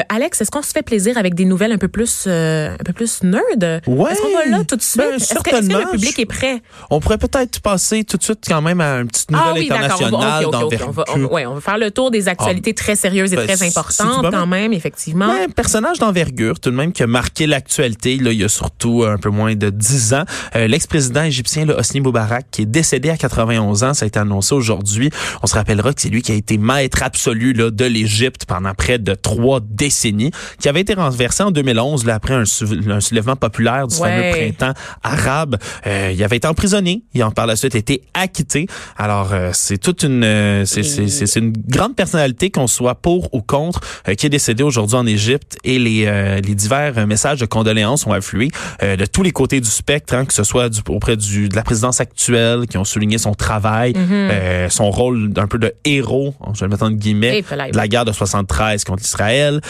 Alex, 0.08 0.42
est-ce 0.48 0.56
qu'on 0.56 0.62
se 0.62 0.72
fait 0.72 0.82
plaisir 0.82 1.18
avec 1.18 1.34
des 1.34 1.44
nouvelles 1.44 1.72
un 1.72 1.78
peu 1.78 1.88
plus, 1.88 2.26
un 2.26 2.74
peu 2.82 2.94
plus 2.94 3.22
nerd? 3.22 3.82
Ouais. 3.86 4.12
Est-ce 4.12 4.22
qu'on 4.22 4.32
va 4.32 4.46
là 4.46 4.64
tout 4.64 4.76
de 4.76 4.82
suite? 4.82 4.96
Ben, 4.96 5.16
est-ce, 5.16 5.34
que, 5.34 5.54
est-ce 5.54 5.68
que 5.68 5.74
le 5.74 5.90
public 5.90 6.18
est 6.18 6.24
prêt? 6.24 6.62
On 6.88 7.00
pourrait 7.00 7.18
peut-être 7.18 7.60
passer 7.60 8.02
tout 8.02 8.16
de 8.16 8.22
suite 8.22 8.44
quand 8.48 8.62
même 8.62 8.80
à 8.80 9.00
une 9.00 9.08
petite 9.08 9.30
nouvelle 9.30 9.46
ah, 9.46 9.52
oui, 9.54 9.68
internationale 9.70 10.46
on 10.86 10.90
va, 10.90 11.04
on, 11.14 11.50
on 11.50 11.54
va 11.54 11.60
faire 11.60 11.76
le 11.76 11.90
tour 11.90 12.10
des 12.10 12.28
actualités 12.28 12.74
ah, 12.74 12.80
très 12.80 12.96
sérieuses 12.96 13.34
et 13.34 13.36
ben, 13.36 13.46
très 13.46 13.62
importantes 13.62 14.30
quand 14.30 14.46
même, 14.46 14.72
effectivement. 14.72 15.26
Ben, 15.26 15.52
personnage 15.52 15.98
d'envergure 15.98 16.60
tout 16.60 16.70
de 16.70 16.76
même 16.76 16.92
qui 16.92 17.02
a 17.02 17.06
marqué 17.06 17.46
l'actualité 17.46 18.16
là, 18.16 18.32
il 18.32 18.40
y 18.40 18.44
a 18.44 18.48
surtout 18.48 19.04
un 19.06 19.18
peu 19.18 19.28
moins 19.28 19.54
de 19.54 19.68
10 19.68 20.14
ans. 20.14 20.24
Euh, 20.56 20.66
l'ex-président 20.66 21.24
égyptien 21.24 21.66
là, 21.66 21.78
Hosni 21.78 22.00
Moubarak 22.00 22.46
qui 22.50 22.62
est 22.62 22.66
décédé 22.66 23.10
à 23.10 23.18
91 23.18 23.84
ans, 23.84 23.92
ça 23.92 24.04
a 24.04 24.08
été 24.08 24.18
annoncé 24.18 24.54
aujourd'hui. 24.54 25.10
On 25.42 25.46
se 25.46 25.54
rappellera 25.54 25.92
que 25.92 26.00
c'est 26.00 26.08
lui 26.08 26.22
qui 26.22 26.32
a 26.32 26.36
été 26.36 26.56
maître 26.56 27.02
absolu 27.02 27.52
là, 27.52 27.70
de 27.70 27.84
l'Égypte 27.84 28.46
pendant 28.46 28.72
près 28.72 28.98
de 28.98 29.14
trois 29.14 29.60
décennies, 29.60 30.30
qui 30.60 30.68
avait 30.68 30.80
été 30.80 30.94
renversé 30.94 31.42
en 31.42 31.50
2011 31.50 32.04
là, 32.04 32.14
après 32.14 32.34
un, 32.34 32.44
soulèvement 32.44 33.36
populaire 33.36 33.86
du 33.86 33.96
fameux 33.96 34.30
printemps 34.30 34.74
arabe. 35.02 35.56
Euh, 35.86 36.12
il 36.14 36.22
avait 36.22 36.36
été 36.36 36.48
emprisonné. 36.48 37.02
Il 37.14 37.22
en 37.24 37.30
par 37.30 37.46
la 37.46 37.56
suite 37.56 37.74
été 37.74 38.02
acquitté. 38.14 38.66
Alors, 38.96 39.32
euh, 39.32 39.50
c'est 39.52 39.78
toute 39.78 40.02
une, 40.02 40.24
euh, 40.24 40.64
c'est 40.64 41.36
une 41.36 41.52
grande 41.52 41.94
personnalité 41.94 42.50
qu'on 42.50 42.66
soit 42.66 42.96
pour 42.96 43.32
ou 43.32 43.42
contre 43.42 43.80
euh, 44.08 44.14
qui 44.14 44.26
est 44.26 44.30
décédé 44.30 44.62
aujourd'hui 44.62 44.96
en 44.96 45.06
Égypte 45.06 45.56
et 45.62 45.78
les, 45.78 46.40
les 46.44 46.54
divers 46.54 47.06
messages 47.06 47.38
de 47.38 47.46
condoléances 47.46 48.06
ont 48.06 48.12
afflué 48.12 48.48
de 48.82 49.06
tous 49.06 49.22
les 49.22 49.30
côtés 49.30 49.60
du 49.60 49.68
spectre, 49.68 50.14
hein, 50.14 50.24
que 50.24 50.34
ce 50.34 50.42
soit 50.42 50.68
du, 50.68 50.80
auprès 50.88 51.16
du, 51.16 51.48
de 51.48 51.56
la 51.56 51.62
présidence 51.62 52.00
actuelle 52.00 52.66
qui 52.66 52.76
ont 52.76 52.84
souligné 52.84 53.18
son 53.18 53.34
travail, 53.34 53.92
mm-hmm. 53.92 54.70
son 54.70 54.90
rôle 54.90 55.30
d'un 55.30 55.46
peu 55.46 55.58
de 55.58 55.72
héros, 55.84 56.34
je 56.54 56.60
vais 56.60 56.66
le 56.66 56.70
mettre 56.70 56.84
en 56.84 56.90
guillemets, 56.90 57.42
de 57.42 57.76
la 57.76 57.88
guerre 57.88 58.04
de 58.04 58.12
73 58.12 58.84
contre 58.84 59.02
Israël, 59.02 59.60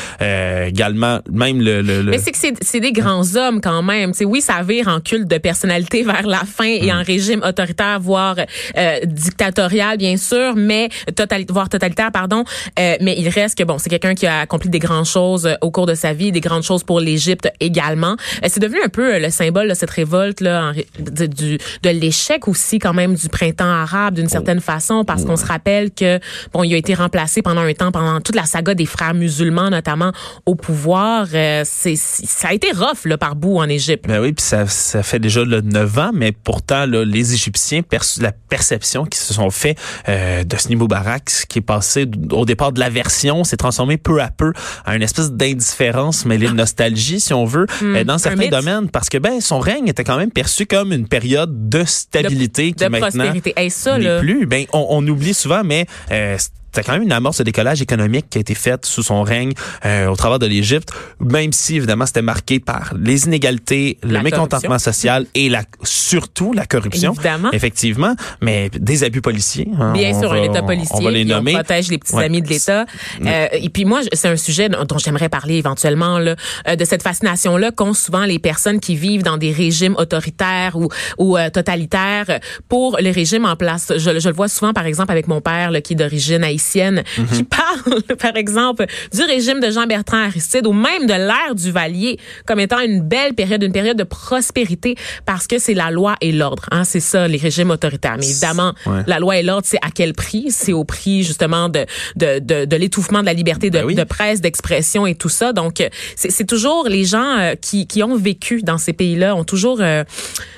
également 0.66 1.20
même 1.30 1.60
le, 1.60 1.82
le, 1.82 2.02
Mais 2.02 2.18
c'est 2.18 2.32
que 2.32 2.38
c'est 2.60 2.80
des 2.80 2.92
grands 2.92 3.36
hommes 3.36 3.60
quand 3.60 3.82
même. 3.82 4.12
c'est 4.12 4.24
oui, 4.24 4.40
ça 4.40 4.62
vire 4.62 4.88
en 4.88 5.00
culte 5.00 5.28
de 5.28 5.38
personnalité 5.38 6.02
vers 6.04 6.26
la 6.26 6.40
fin 6.44 6.64
et 6.64 6.92
mm. 6.92 6.96
en 6.96 7.02
régime 7.02 7.42
autoritaire 7.42 8.00
voire 8.00 8.36
euh, 8.76 8.98
dictatorial, 9.04 9.98
bien 9.98 10.16
sûr, 10.16 10.54
mais 10.56 10.88
total, 11.14 11.44
voire 11.48 11.68
totalitaire, 11.68 12.12
pardon. 12.12 12.44
Euh, 12.78 12.96
mais 13.00 13.16
il 13.18 13.28
reste 13.28 13.58
que 13.58 13.64
bon, 13.64 13.78
c'est 13.78 13.90
quelqu'un 13.90 14.14
qui 14.14 14.26
a 14.26 14.40
accompli 14.40 14.68
des 14.68 14.78
grandes 14.78 15.06
choses 15.06 15.46
euh, 15.46 15.54
au 15.60 15.70
cours 15.70 15.86
de 15.86 15.94
sa 15.94 16.12
vie, 16.12 16.32
des 16.32 16.40
grandes 16.40 16.62
choses 16.62 16.84
pour 16.84 17.00
l'Égypte 17.00 17.50
également. 17.60 18.16
Euh, 18.42 18.48
c'est 18.48 18.60
devenu 18.60 18.80
un 18.84 18.88
peu 18.88 19.18
le 19.18 19.30
symbole 19.30 19.68
de 19.68 19.74
cette 19.74 19.90
révolte 19.90 20.40
là, 20.40 20.72
de, 20.98 21.26
du, 21.26 21.58
de 21.82 21.90
l'échec 21.90 22.48
aussi 22.48 22.78
quand 22.78 22.94
même 22.94 23.14
du 23.14 23.28
printemps 23.28 23.64
arabe 23.64 24.14
d'une 24.14 24.28
certaine 24.28 24.60
façon, 24.60 25.04
parce 25.04 25.24
qu'on 25.24 25.36
se 25.36 25.46
rappelle 25.46 25.90
que 25.90 26.18
bon, 26.52 26.64
il 26.64 26.74
a 26.74 26.76
été 26.76 26.94
remplacé 26.94 27.42
pendant 27.42 27.62
un 27.62 27.72
temps, 27.72 27.92
pendant 27.92 28.20
toute 28.20 28.34
la 28.34 28.44
saga 28.44 28.74
des 28.74 28.86
frères 28.86 29.14
musulmans 29.14 29.70
notamment 29.70 30.12
au 30.48 30.54
pouvoir. 30.54 31.26
c'est 31.64 31.96
ça 31.96 32.48
a 32.48 32.54
été 32.54 32.70
rough 32.72 33.04
là 33.04 33.18
par 33.18 33.36
bout 33.36 33.58
en 33.58 33.68
Égypte. 33.68 34.06
Ben 34.08 34.20
oui, 34.20 34.32
puis 34.32 34.44
ça, 34.44 34.66
ça 34.66 35.02
fait 35.02 35.18
déjà 35.18 35.44
le 35.44 35.60
9 35.60 35.98
ans, 35.98 36.10
mais 36.14 36.32
pourtant 36.32 36.86
là, 36.86 37.04
les 37.04 37.34
Égyptiens 37.34 37.82
la 38.20 38.32
perception 38.32 39.04
qui 39.04 39.18
se 39.18 39.34
sont 39.34 39.50
fait 39.50 39.76
euh, 40.08 40.44
de 40.44 40.56
ce 40.56 40.72
Moubarak, 40.74 41.24
qui 41.48 41.58
est 41.58 41.62
passé 41.62 42.06
au 42.30 42.44
départ 42.44 42.72
de 42.72 42.80
l'aversion, 42.80 43.44
s'est 43.44 43.56
transformé 43.56 43.96
peu 43.96 44.22
à 44.22 44.28
peu 44.28 44.52
en 44.86 44.92
une 44.92 45.02
espèce 45.02 45.32
d'indifférence 45.32 46.24
mêlée 46.24 46.48
de 46.48 46.54
nostalgie, 46.54 47.20
si 47.20 47.34
on 47.34 47.44
veut, 47.44 47.66
euh, 47.82 48.04
dans 48.04 48.18
certains 48.18 48.48
domaines, 48.48 48.88
parce 48.90 49.08
que 49.08 49.18
ben 49.18 49.40
son 49.40 49.58
règne 49.58 49.88
était 49.88 50.04
quand 50.04 50.16
même 50.16 50.30
perçu 50.30 50.66
comme 50.66 50.92
une 50.92 51.08
période 51.08 51.68
de 51.68 51.84
stabilité 51.84 52.70
de, 52.72 52.76
qui 52.76 52.88
maintenant 52.88 53.24
prospérité. 53.24 53.70
ça, 53.70 53.98
n'est 53.98 54.20
plus. 54.20 54.46
Ben 54.46 54.66
on, 54.72 55.06
oublie 55.06 55.34
souvent, 55.34 55.62
mais 55.64 55.86
euh, 56.10 56.36
c'est 56.72 56.84
quand 56.84 56.92
même 56.92 57.02
une 57.02 57.12
amorce 57.12 57.38
de 57.38 57.44
décollage 57.44 57.82
économique 57.82 58.26
qui 58.30 58.38
a 58.38 58.40
été 58.40 58.54
faite 58.54 58.87
sous 58.87 59.02
son 59.02 59.22
règne 59.22 59.52
euh, 59.84 60.08
au 60.08 60.16
travers 60.16 60.38
de 60.38 60.46
l'Égypte, 60.46 60.92
même 61.20 61.52
si 61.52 61.76
évidemment 61.76 62.06
c'était 62.06 62.22
marqué 62.22 62.60
par 62.60 62.92
les 62.98 63.26
inégalités, 63.26 63.98
le 64.02 64.20
mécontentement 64.22 64.78
social 64.78 65.26
et 65.34 65.48
la 65.48 65.62
surtout 65.82 66.52
la 66.52 66.66
corruption. 66.66 67.12
Évidemment. 67.12 67.50
Effectivement, 67.52 68.14
mais 68.40 68.70
des 68.70 69.04
abus 69.04 69.20
policiers. 69.20 69.68
Hein, 69.78 69.92
Bien 69.92 70.18
sûr, 70.18 70.32
un 70.32 70.42
État 70.42 70.62
policier. 70.62 70.94
On 70.94 71.02
va 71.02 71.10
les 71.10 71.25
nommer. 71.25 71.52
On 71.52 71.58
protège 71.58 71.88
les 71.88 71.98
petits 71.98 72.16
amis 72.16 72.42
de 72.42 72.48
l'État. 72.48 72.87
Euh, 73.25 73.46
et 73.52 73.68
puis 73.68 73.84
moi, 73.84 74.00
c'est 74.12 74.28
un 74.28 74.37
sujet 74.37 74.68
dont 74.68 74.98
j'aimerais 74.98 75.28
parler 75.28 75.56
éventuellement 75.56 76.18
là, 76.18 76.37
euh, 76.66 76.76
de 76.76 76.84
cette 76.84 77.02
fascination 77.02 77.56
là 77.56 77.70
qu'ont 77.70 77.94
souvent 77.94 78.25
les 78.25 78.38
personnes 78.38 78.80
qui 78.80 78.94
vivent 78.94 79.22
dans 79.22 79.37
des 79.37 79.52
régimes 79.52 79.94
autoritaires 79.96 80.76
ou, 80.76 80.88
ou 81.18 81.37
euh, 81.37 81.50
totalitaires 81.50 82.40
pour 82.68 82.98
les 82.98 83.10
régimes 83.10 83.44
en 83.44 83.56
place. 83.56 83.92
Je, 83.96 84.18
je, 84.18 84.28
le 84.28 84.34
vois 84.34 84.48
souvent, 84.48 84.72
par 84.72 84.87
exemple, 84.87 85.12
avec 85.12 85.28
mon 85.28 85.40
père 85.40 85.70
là, 85.70 85.80
qui 85.80 85.94
est 85.94 85.96
d'origine 85.96 86.44
haïtienne, 86.44 86.57
mhm. 86.58 87.26
qui 87.26 87.44
parle, 87.44 88.02
par 88.18 88.36
exemple, 88.36 88.86
du 89.12 89.22
régime 89.22 89.60
de 89.60 89.70
Jean-Bertrand 89.70 90.24
Aristide 90.24 90.66
ou 90.66 90.72
même 90.72 91.06
de 91.06 91.14
l'ère 91.14 91.54
du 91.54 91.70
Valier 91.70 92.18
comme 92.46 92.60
étant 92.60 92.80
une 92.80 93.00
belle 93.00 93.34
période, 93.34 93.62
une 93.62 93.72
période 93.72 93.96
de 93.96 94.04
prospérité 94.04 94.96
parce 95.24 95.46
que 95.46 95.58
c'est 95.58 95.74
la 95.74 95.90
loi 95.90 96.16
et 96.20 96.32
l'ordre. 96.32 96.66
Hein, 96.70 96.84
c'est 96.84 97.00
ça, 97.00 97.28
les 97.28 97.38
régimes 97.38 97.70
autoritaires. 97.70 98.16
Mais 98.18 98.28
évidemment, 98.28 98.74
la 99.06 99.18
loi 99.18 99.38
et 99.38 99.42
l'ordre, 99.42 99.66
c'est 99.66 99.78
à 99.78 99.90
quel 99.94 100.14
prix? 100.14 100.46
C'est 100.50 100.72
au 100.72 100.84
prix 100.84 101.22
justement 101.22 101.68
de, 101.68 101.86
de, 102.16 102.38
de, 102.38 102.64
de 102.64 102.76
l'étouffement 102.76 103.20
de 103.20 103.26
la 103.26 103.34
liberté 103.34 103.70
de, 103.70 103.80
ben 103.80 103.94
de 103.94 104.04
presse, 104.04 104.40
d'expression 104.40 105.06
et 105.06 105.14
tout 105.14 105.28
ça. 105.28 105.52
Donc, 105.52 105.82
c'est 106.16 106.46
toujours 106.46 106.88
les 106.88 107.04
gens 107.04 107.38
euh, 107.38 107.54
qui, 107.54 107.86
qui 107.86 108.02
ont 108.02 108.16
vécu 108.16 108.62
dans 108.62 108.78
ces 108.78 108.92
pays-là 108.92 109.34
ont 109.34 109.44
toujours 109.44 109.78
euh, 109.80 110.04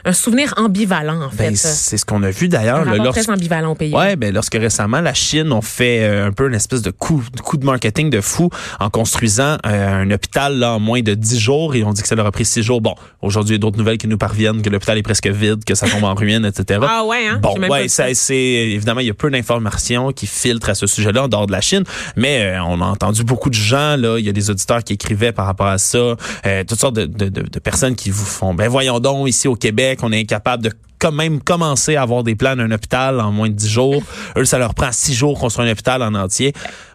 un 0.04 0.12
souvenir 0.12 0.54
ambivalent, 0.56 1.22
en 1.22 1.28
ben, 1.28 1.50
fait. 1.50 1.56
c'est 1.56 1.96
ce 1.96 2.04
qu'on 2.04 2.22
a 2.22 2.30
vu 2.30 2.48
d'ailleurs. 2.48 2.84
Lorsque, 2.84 3.22
très 3.22 3.32
ambivalent 3.32 3.72
au 3.72 3.74
pays. 3.74 3.94
Ouais, 3.94 4.16
ben, 4.16 4.32
lorsque 4.32 4.54
récemment, 4.54 5.00
la 5.00 5.14
Chine 5.14 5.52
ont 5.52 5.62
fait 5.62 5.89
euh, 6.00 6.28
un 6.28 6.32
peu 6.32 6.48
une 6.48 6.54
espèce 6.54 6.82
de 6.82 6.90
coup, 6.90 7.22
coup 7.42 7.56
de 7.56 7.64
marketing 7.64 8.10
de 8.10 8.20
fou 8.20 8.50
en 8.78 8.90
construisant 8.90 9.56
un 9.64 10.10
hôpital 10.10 10.58
là, 10.58 10.74
en 10.74 10.80
moins 10.80 11.02
de 11.02 11.14
dix 11.14 11.38
jours 11.38 11.74
et 11.74 11.82
on 11.84 11.92
dit 11.92 12.02
que 12.02 12.08
ça 12.08 12.14
leur 12.14 12.26
a 12.26 12.32
pris 12.32 12.44
six 12.44 12.62
jours. 12.62 12.80
Bon, 12.80 12.94
aujourd'hui, 13.22 13.54
il 13.54 13.58
y 13.58 13.60
a 13.60 13.60
d'autres 13.60 13.78
nouvelles 13.78 13.98
qui 13.98 14.08
nous 14.08 14.18
parviennent, 14.18 14.62
que 14.62 14.70
l'hôpital 14.70 14.96
est 14.98 15.02
presque 15.02 15.26
vide, 15.26 15.64
que 15.64 15.74
ça 15.74 15.88
tombe 15.88 16.04
en 16.04 16.14
ruine, 16.14 16.44
etc. 16.44 16.80
Ah 16.88 17.04
ouais, 17.04 17.26
hein? 17.26 17.40
Bon, 17.42 17.58
ouais, 17.68 17.88
ça, 17.88 18.06
c'est 18.14 18.34
évidemment, 18.36 19.00
il 19.00 19.06
y 19.06 19.10
a 19.10 19.14
peu 19.14 19.30
d'informations 19.30 20.12
qui 20.12 20.26
filtrent 20.26 20.70
à 20.70 20.74
ce 20.74 20.86
sujet-là 20.86 21.24
en 21.24 21.28
dehors 21.28 21.46
de 21.46 21.52
la 21.52 21.60
Chine, 21.60 21.84
mais 22.16 22.56
on 22.66 22.80
a 22.80 22.86
entendu 22.86 23.24
beaucoup 23.24 23.50
de 23.50 23.54
gens, 23.54 23.96
là, 23.96 24.18
il 24.18 24.24
y 24.24 24.28
a 24.28 24.32
des 24.32 24.50
auditeurs 24.50 24.84
qui 24.84 24.94
écrivaient 24.94 25.32
par 25.32 25.46
rapport 25.46 25.66
à 25.66 25.78
ça, 25.78 25.98
euh, 25.98 26.64
toutes 26.66 26.78
sortes 26.78 26.96
de, 26.96 27.06
de, 27.06 27.28
de, 27.28 27.58
personnes 27.58 27.96
qui 27.96 28.10
vous 28.10 28.24
font, 28.24 28.54
ben 28.54 28.68
voyons 28.68 29.00
donc, 29.00 29.28
ici 29.28 29.48
au 29.48 29.54
Québec, 29.54 30.00
on 30.02 30.12
est 30.12 30.20
incapable 30.20 30.64
de 30.64 30.70
quand 31.00 31.12
même 31.12 31.40
commencer 31.40 31.96
à 31.96 32.02
avoir 32.02 32.22
des 32.22 32.36
plans 32.36 32.54
d'un 32.54 32.70
hôpital 32.70 33.20
en 33.20 33.32
moins 33.32 33.48
de 33.48 33.54
10 33.54 33.68
jours. 33.68 34.02
Eux, 34.36 34.44
ça 34.44 34.58
leur 34.58 34.74
prend 34.74 34.92
6 34.92 35.14
jours 35.14 35.38
construire 35.38 35.68
un 35.68 35.72
hôpital 35.72 36.02
en 36.02 36.14
entier. 36.14 36.52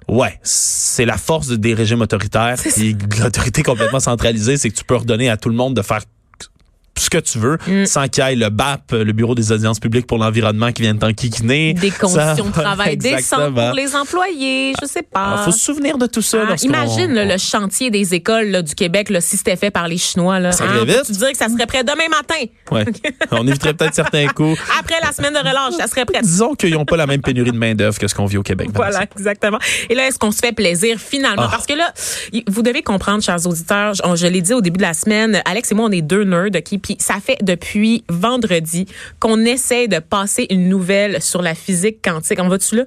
Ouais, 0.08 0.40
c'est 0.44 1.06
la 1.06 1.18
force 1.18 1.50
des 1.50 1.74
régimes 1.74 2.02
autoritaires. 2.02 2.58
L'autorité 3.20 3.64
complètement 3.64 4.00
centralisée, 4.00 4.58
c'est 4.58 4.70
que 4.70 4.76
tu 4.76 4.84
peux 4.84 4.96
ordonner 4.96 5.30
à 5.30 5.38
tout 5.38 5.50
le 5.50 5.56
monde 5.56 5.76
de 5.76 5.82
faire 5.82 6.02
ce 6.98 7.10
que 7.10 7.18
tu 7.18 7.40
veux, 7.40 7.58
mm. 7.68 7.86
sans 7.86 8.08
qu'il 8.08 8.24
y 8.24 8.32
ait 8.32 8.36
le 8.36 8.50
BAP, 8.50 8.92
le 8.92 9.12
Bureau 9.12 9.36
des 9.36 9.52
audiences 9.52 9.80
publiques 9.80 10.08
pour 10.08 10.18
l'environnement 10.18 10.72
qui 10.72 10.82
vienne 10.82 10.98
t'enquiquiner. 10.98 11.74
Des 11.74 11.92
conditions 11.92 12.46
de 12.46 12.52
travail 12.52 12.98
décentes 12.98 13.54
pour 13.54 13.74
les 13.74 13.96
employés, 13.96 14.74
je 14.82 14.88
sais 14.88 15.02
pas. 15.04 15.38
Il 15.40 15.46
faut 15.46 15.52
se 15.52 15.60
souvenir 15.60 15.98
de 15.98 16.08
tout 16.08 16.22
ça. 16.22 16.40
Ah, 16.50 16.56
imagine 16.62 17.14
le 17.14 17.38
chantier 17.38 17.90
des 17.90 18.14
écoles 18.14 18.64
du 18.64 18.76
Québec, 18.76 19.10
là, 19.10 19.22
si 19.22 19.38
c'était 19.38 19.56
fait 19.56 19.72
par 19.72 19.88
les 19.88 19.98
Chinois. 19.98 20.40
Là, 20.40 20.52
ça 20.52 20.66
hein, 20.66 20.86
vite. 20.86 21.04
Tu 21.06 21.12
dirais 21.14 21.32
que 21.32 21.38
ça 21.38 21.50
serait 21.50 21.66
prêt 21.66 21.84
demain 21.84 22.08
matin. 22.10 22.46
Ouais. 22.72 22.86
On 23.32 23.46
éviterait 23.48 23.74
peut-être 23.74 23.96
certains 23.96 24.28
coups. 24.28 24.60
Après 24.80 24.96
la 25.04 25.12
semaine 25.12 25.34
de 25.34 25.40
relâche, 25.40 25.74
ça 25.78 25.88
serait 25.88 26.06
prêt. 26.06 26.22
Disons 26.22 26.56
qu'ils 26.56 26.74
n'ont 26.74 26.86
pas 26.86 26.98
la 26.98 27.08
même 27.08 27.22
pénurie 27.22 27.52
de 27.52 27.58
main-d'œuvre 27.58 27.98
que 28.00 28.08
ce 28.08 28.16
qu'on 28.16 28.26
vit 28.26 28.38
au 28.38 28.44
Québec. 28.44 28.70
Voilà, 28.74 29.04
exactement. 29.18 29.60
Et 29.90 29.96
là, 29.96 30.08
est-ce 30.08 30.20
qu'on 30.20 30.32
se 30.32 30.40
fait 30.40 30.54
plaisir 30.54 31.00
finalement? 31.00 31.44
Ah. 31.46 31.50
Parce 31.52 31.66
que 31.66 31.74
là, 31.74 31.94
vous 32.48 32.62
devez 32.62 32.84
comprendre, 32.84 33.22
chers 33.22 33.46
auditeurs, 33.46 33.94
je, 33.94 34.28
l'ai 34.28 34.42
dit 34.42 34.54
au 34.54 34.62
début 34.62 34.78
de 34.78 34.84
la 34.84 34.94
semaine, 34.94 35.42
Alex 35.46 35.72
et 35.72 35.76
moi, 35.76 35.88
on 35.88 35.92
est 35.92 36.02
deux 36.02 36.24
nerds, 36.24 36.56
OK? 36.56 36.80
Puis 36.86 36.98
ça 37.00 37.16
fait 37.20 37.38
depuis 37.42 38.04
vendredi 38.10 38.86
qu'on 39.20 39.40
essaie 39.40 39.88
de 39.88 39.98
passer 39.98 40.46
une 40.52 40.70
nouvelle 40.70 41.20
sur 41.20 41.42
la 41.42 41.56
physique 41.56 41.98
quantique. 42.04 42.40
On 42.40 42.48
va-tu 42.48 42.76
là? 42.76 42.84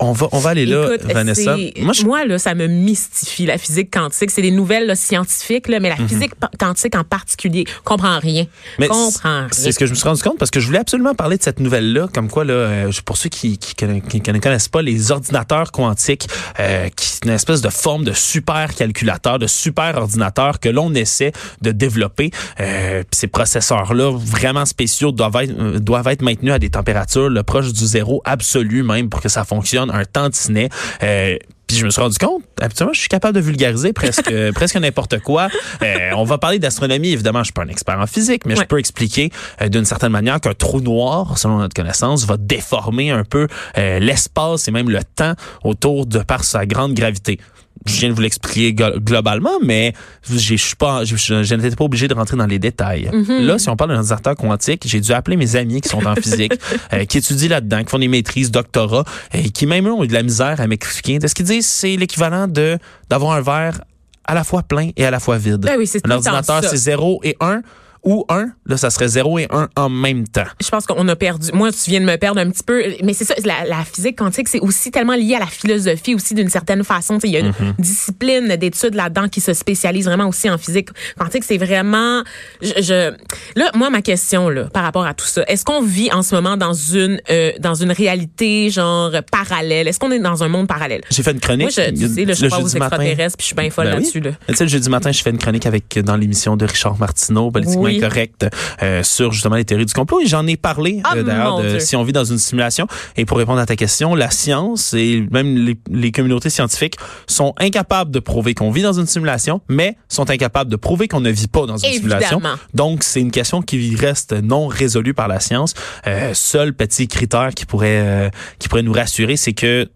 On, 0.00 0.12
va, 0.12 0.28
on 0.32 0.38
va 0.38 0.50
aller 0.50 0.64
là, 0.64 0.96
Vanessa. 1.04 1.54
Moi, 2.02 2.24
là, 2.24 2.38
ça 2.38 2.54
me 2.54 2.66
mystifie, 2.66 3.44
la 3.44 3.58
physique 3.58 3.92
quantique. 3.92 4.30
C'est 4.30 4.40
des 4.40 4.50
nouvelles 4.50 4.96
scientifiques, 4.96 5.68
là, 5.68 5.80
mais 5.80 5.90
la 5.90 5.96
mhm. 5.96 6.08
physique 6.08 6.32
quantique 6.58 6.96
en 6.96 7.04
particulier, 7.04 7.66
comprend 7.84 8.18
rien. 8.18 8.46
Mais 8.78 8.88
comprend 8.88 9.48
C'est 9.50 9.70
ce 9.72 9.78
que 9.78 9.84
je 9.84 9.90
me 9.90 9.96
suis 9.96 10.08
rendu 10.08 10.22
compte 10.22 10.38
parce 10.38 10.50
que 10.50 10.60
je 10.60 10.66
voulais 10.66 10.78
absolument 10.78 11.14
parler 11.14 11.36
de 11.36 11.42
cette 11.42 11.60
nouvelle-là, 11.60 12.08
comme 12.14 12.30
quoi, 12.30 12.44
là, 12.44 12.54
euh, 12.54 12.92
pour 13.04 13.18
ceux 13.18 13.28
qui, 13.28 13.58
qui, 13.58 13.84
ne 13.84 14.38
connaissent 14.38 14.68
pas 14.68 14.80
les 14.80 15.12
ordinateurs 15.12 15.72
quantiques, 15.72 16.26
euh, 16.58 16.88
qui 16.96 17.10
une 17.24 17.30
espèce 17.30 17.60
de 17.60 17.68
forme 17.68 18.04
de 18.04 18.12
super 18.12 18.74
calculateur, 18.74 19.38
de 19.38 19.46
super 19.46 19.96
ordinateur 19.96 20.58
que 20.58 20.68
l'on 20.68 20.94
essaie 20.94 21.32
de 21.60 21.70
développer. 21.70 22.30
Euh, 22.60 23.02
ces 23.16 23.26
processeurs 23.26 23.94
là 23.94 24.10
vraiment 24.12 24.64
spéciaux 24.64 25.12
doivent 25.12 25.36
être, 25.42 25.54
euh, 25.58 25.78
doivent 25.78 26.08
être 26.08 26.22
maintenus 26.22 26.52
à 26.52 26.58
des 26.58 26.70
températures 26.70 27.30
proches 27.44 27.72
du 27.72 27.86
zéro 27.86 28.22
absolu 28.24 28.82
même 28.82 29.08
pour 29.08 29.20
que 29.20 29.28
ça 29.28 29.44
fonctionne 29.44 29.90
un 29.90 30.04
tantinet. 30.04 30.68
Euh, 31.02 31.36
puis 31.66 31.78
je 31.78 31.84
me 31.84 31.90
suis 31.90 32.00
rendu 32.00 32.18
compte, 32.18 32.42
habituellement, 32.60 32.92
je 32.92 32.98
suis 32.98 33.08
capable 33.08 33.36
de 33.36 33.40
vulgariser 33.40 33.92
presque 33.92 34.32
presque 34.54 34.76
n'importe 34.76 35.20
quoi. 35.20 35.48
Euh, 35.82 36.10
on 36.16 36.24
va 36.24 36.36
parler 36.36 36.58
d'astronomie, 36.58 37.12
évidemment, 37.12 37.40
je 37.40 37.44
suis 37.44 37.52
pas 37.52 37.62
un 37.62 37.68
expert 37.68 37.98
en 37.98 38.08
physique, 38.08 38.44
mais 38.44 38.56
je 38.56 38.64
peux 38.64 38.80
expliquer 38.80 39.30
euh, 39.62 39.68
d'une 39.68 39.84
certaine 39.84 40.10
manière 40.10 40.40
qu'un 40.40 40.54
trou 40.54 40.80
noir, 40.80 41.38
selon 41.38 41.58
notre 41.58 41.74
connaissance, 41.74 42.26
va 42.26 42.36
déformer 42.36 43.12
un 43.12 43.22
peu 43.22 43.46
l'espace 43.76 44.66
et 44.66 44.72
même 44.72 44.90
le 44.90 45.00
temps 45.04 45.34
autour 45.62 46.06
de 46.06 46.18
par 46.18 46.42
sa 46.42 46.66
grande 46.66 46.94
gravité 46.94 47.38
je 47.86 47.98
viens 47.98 48.08
de 48.10 48.14
vous 48.14 48.20
l'expliquer 48.20 48.74
globalement, 48.74 49.58
mais 49.62 49.94
je 50.28 50.54
suis 50.54 50.76
pas, 50.76 51.04
je, 51.04 51.54
n'étais 51.54 51.76
pas 51.76 51.84
obligé 51.84 52.08
de 52.08 52.14
rentrer 52.14 52.36
dans 52.36 52.46
les 52.46 52.58
détails. 52.58 53.10
Mm-hmm. 53.12 53.40
Là, 53.40 53.58
si 53.58 53.68
on 53.68 53.76
parle 53.76 53.90
d'un 53.90 53.98
ordinateur 53.98 54.36
quantique, 54.36 54.84
j'ai 54.86 55.00
dû 55.00 55.12
appeler 55.12 55.36
mes 55.36 55.56
amis 55.56 55.80
qui 55.80 55.88
sont 55.88 56.04
en 56.04 56.14
physique, 56.14 56.52
euh, 56.92 57.04
qui 57.04 57.18
étudient 57.18 57.48
là-dedans, 57.48 57.82
qui 57.82 57.90
font 57.90 57.98
des 57.98 58.08
maîtrises, 58.08 58.50
doctorats, 58.50 59.04
et 59.32 59.50
qui 59.50 59.66
même 59.66 59.88
eux 59.88 59.92
ont 59.92 60.04
eu 60.04 60.08
de 60.08 60.12
la 60.12 60.22
misère 60.22 60.60
à 60.60 60.66
m'expliquer. 60.66 61.18
Ce 61.26 61.34
qu'ils 61.34 61.46
disent, 61.46 61.66
c'est 61.66 61.96
l'équivalent 61.96 62.48
de 62.48 62.78
d'avoir 63.08 63.32
un 63.32 63.40
verre 63.40 63.80
à 64.24 64.34
la 64.34 64.44
fois 64.44 64.62
plein 64.62 64.90
et 64.96 65.04
à 65.04 65.10
la 65.10 65.18
fois 65.18 65.38
vide? 65.38 65.62
Ben 65.62 65.76
oui, 65.78 65.90
un 66.04 66.10
ordinateur, 66.10 66.62
c'est 66.62 66.76
0 66.76 67.20
et 67.24 67.36
1 67.40 67.62
ou 68.02 68.24
1, 68.28 68.50
là, 68.66 68.76
ça 68.76 68.90
serait 68.90 69.08
0 69.08 69.38
et 69.38 69.46
1 69.50 69.68
en 69.76 69.88
même 69.88 70.26
temps. 70.26 70.46
Je 70.62 70.68
pense 70.68 70.86
qu'on 70.86 71.06
a 71.08 71.16
perdu. 71.16 71.50
Moi, 71.52 71.70
tu 71.72 71.90
viens 71.90 72.00
de 72.00 72.06
me 72.06 72.16
perdre 72.16 72.40
un 72.40 72.50
petit 72.50 72.62
peu. 72.62 72.82
Mais 73.02 73.12
c'est 73.12 73.24
ça, 73.24 73.34
la, 73.44 73.64
la, 73.64 73.84
physique 73.84 74.16
quantique, 74.16 74.48
c'est 74.48 74.60
aussi 74.60 74.90
tellement 74.90 75.14
lié 75.14 75.34
à 75.34 75.40
la 75.40 75.46
philosophie 75.46 76.14
aussi 76.14 76.34
d'une 76.34 76.48
certaine 76.48 76.84
façon. 76.84 77.18
Il 77.24 77.30
y 77.30 77.36
a 77.36 77.40
une 77.40 77.50
mm-hmm. 77.50 77.74
discipline 77.78 78.56
d'études 78.56 78.94
là-dedans 78.94 79.28
qui 79.28 79.40
se 79.40 79.52
spécialise 79.52 80.06
vraiment 80.06 80.28
aussi 80.28 80.48
en 80.48 80.58
physique 80.58 80.88
quantique. 81.18 81.44
C'est 81.44 81.58
vraiment... 81.58 82.22
Je, 82.62 83.12
Là, 83.56 83.70
moi, 83.74 83.90
ma 83.90 84.02
question 84.02 84.48
là, 84.48 84.64
par 84.64 84.82
rapport 84.82 85.04
à 85.04 85.14
tout 85.14 85.26
ça, 85.26 85.42
est-ce 85.46 85.64
qu'on 85.64 85.82
vit 85.82 86.10
en 86.12 86.22
ce 86.22 86.34
moment 86.34 86.56
dans 86.56 86.72
une, 86.72 87.20
euh, 87.30 87.52
dans 87.58 87.74
une 87.74 87.92
réalité 87.92 88.70
genre 88.70 89.12
parallèle? 89.30 89.88
Est-ce 89.88 89.98
qu'on 89.98 90.12
est 90.12 90.18
dans 90.18 90.42
un 90.42 90.48
monde 90.48 90.68
parallèle? 90.68 91.02
J'ai 91.10 91.22
fait 91.22 91.32
une 91.32 91.40
chronique. 91.40 91.76
Moi, 91.76 91.84
je, 91.86 91.90
tu 91.90 92.08
sais, 92.08 92.26
je 92.26 92.32
suis 92.32 92.48
pas 92.48 92.60
aux 92.60 92.68
extraterrestres 92.68 93.36
puis 93.36 93.44
je 93.44 93.46
suis 93.46 93.56
bien 93.56 93.70
folle 93.70 93.86
ben 93.86 93.94
là-dessus. 93.94 94.20
Là. 94.20 94.30
Tu 94.48 94.54
sais, 94.54 94.64
le 94.64 94.70
jeudi 94.70 94.88
matin, 94.88 95.12
je 95.12 95.22
fais 95.22 95.30
une 95.30 95.38
chronique 95.38 95.66
avec 95.66 95.98
dans 95.98 96.16
l'émission 96.16 96.56
de 96.56 96.64
Richard 96.64 96.98
Martineau, 96.98 97.50
politiquement 97.50 97.89
incorrect 97.96 98.46
euh, 98.82 99.02
sur 99.02 99.32
justement 99.32 99.56
les 99.56 99.64
théories 99.64 99.86
du 99.86 99.92
complot. 99.92 100.20
Et 100.20 100.26
j'en 100.26 100.46
ai 100.46 100.56
parlé 100.56 101.02
d'ailleurs 101.24 101.62
de 101.62 101.78
si 101.78 101.96
on 101.96 102.02
vit 102.02 102.12
dans 102.12 102.24
une 102.24 102.38
simulation. 102.38 102.86
Et 103.16 103.24
pour 103.24 103.38
répondre 103.38 103.60
à 103.60 103.66
ta 103.66 103.76
question, 103.76 104.14
la 104.14 104.30
science 104.30 104.94
et 104.94 105.26
même 105.30 105.56
les, 105.56 105.78
les 105.90 106.12
communautés 106.12 106.50
scientifiques 106.50 106.96
sont 107.26 107.54
incapables 107.58 108.10
de 108.10 108.20
prouver 108.20 108.54
qu'on 108.54 108.70
vit 108.70 108.82
dans 108.82 108.92
une 108.92 109.06
simulation, 109.06 109.60
mais 109.68 109.96
sont 110.08 110.30
incapables 110.30 110.70
de 110.70 110.76
prouver 110.76 111.08
qu'on 111.08 111.20
ne 111.20 111.30
vit 111.30 111.48
pas 111.48 111.66
dans 111.66 111.76
une 111.76 111.92
simulation. 111.92 112.40
Donc 112.74 113.02
c'est 113.02 113.20
une 113.20 113.30
question 113.30 113.62
qui 113.62 113.94
reste 113.96 114.32
non 114.32 114.66
résolue 114.66 115.14
par 115.14 115.28
la 115.28 115.40
science. 115.40 115.74
Euh, 116.06 116.32
seul 116.34 116.72
petit 116.74 117.08
critère 117.08 117.50
qui 117.54 117.66
pourrait 117.66 118.00
euh, 118.00 118.30
qui 118.58 118.68
pourrait 118.68 118.82
nous 118.82 118.92
rassurer, 118.92 119.36
c'est 119.36 119.52
que 119.52 119.88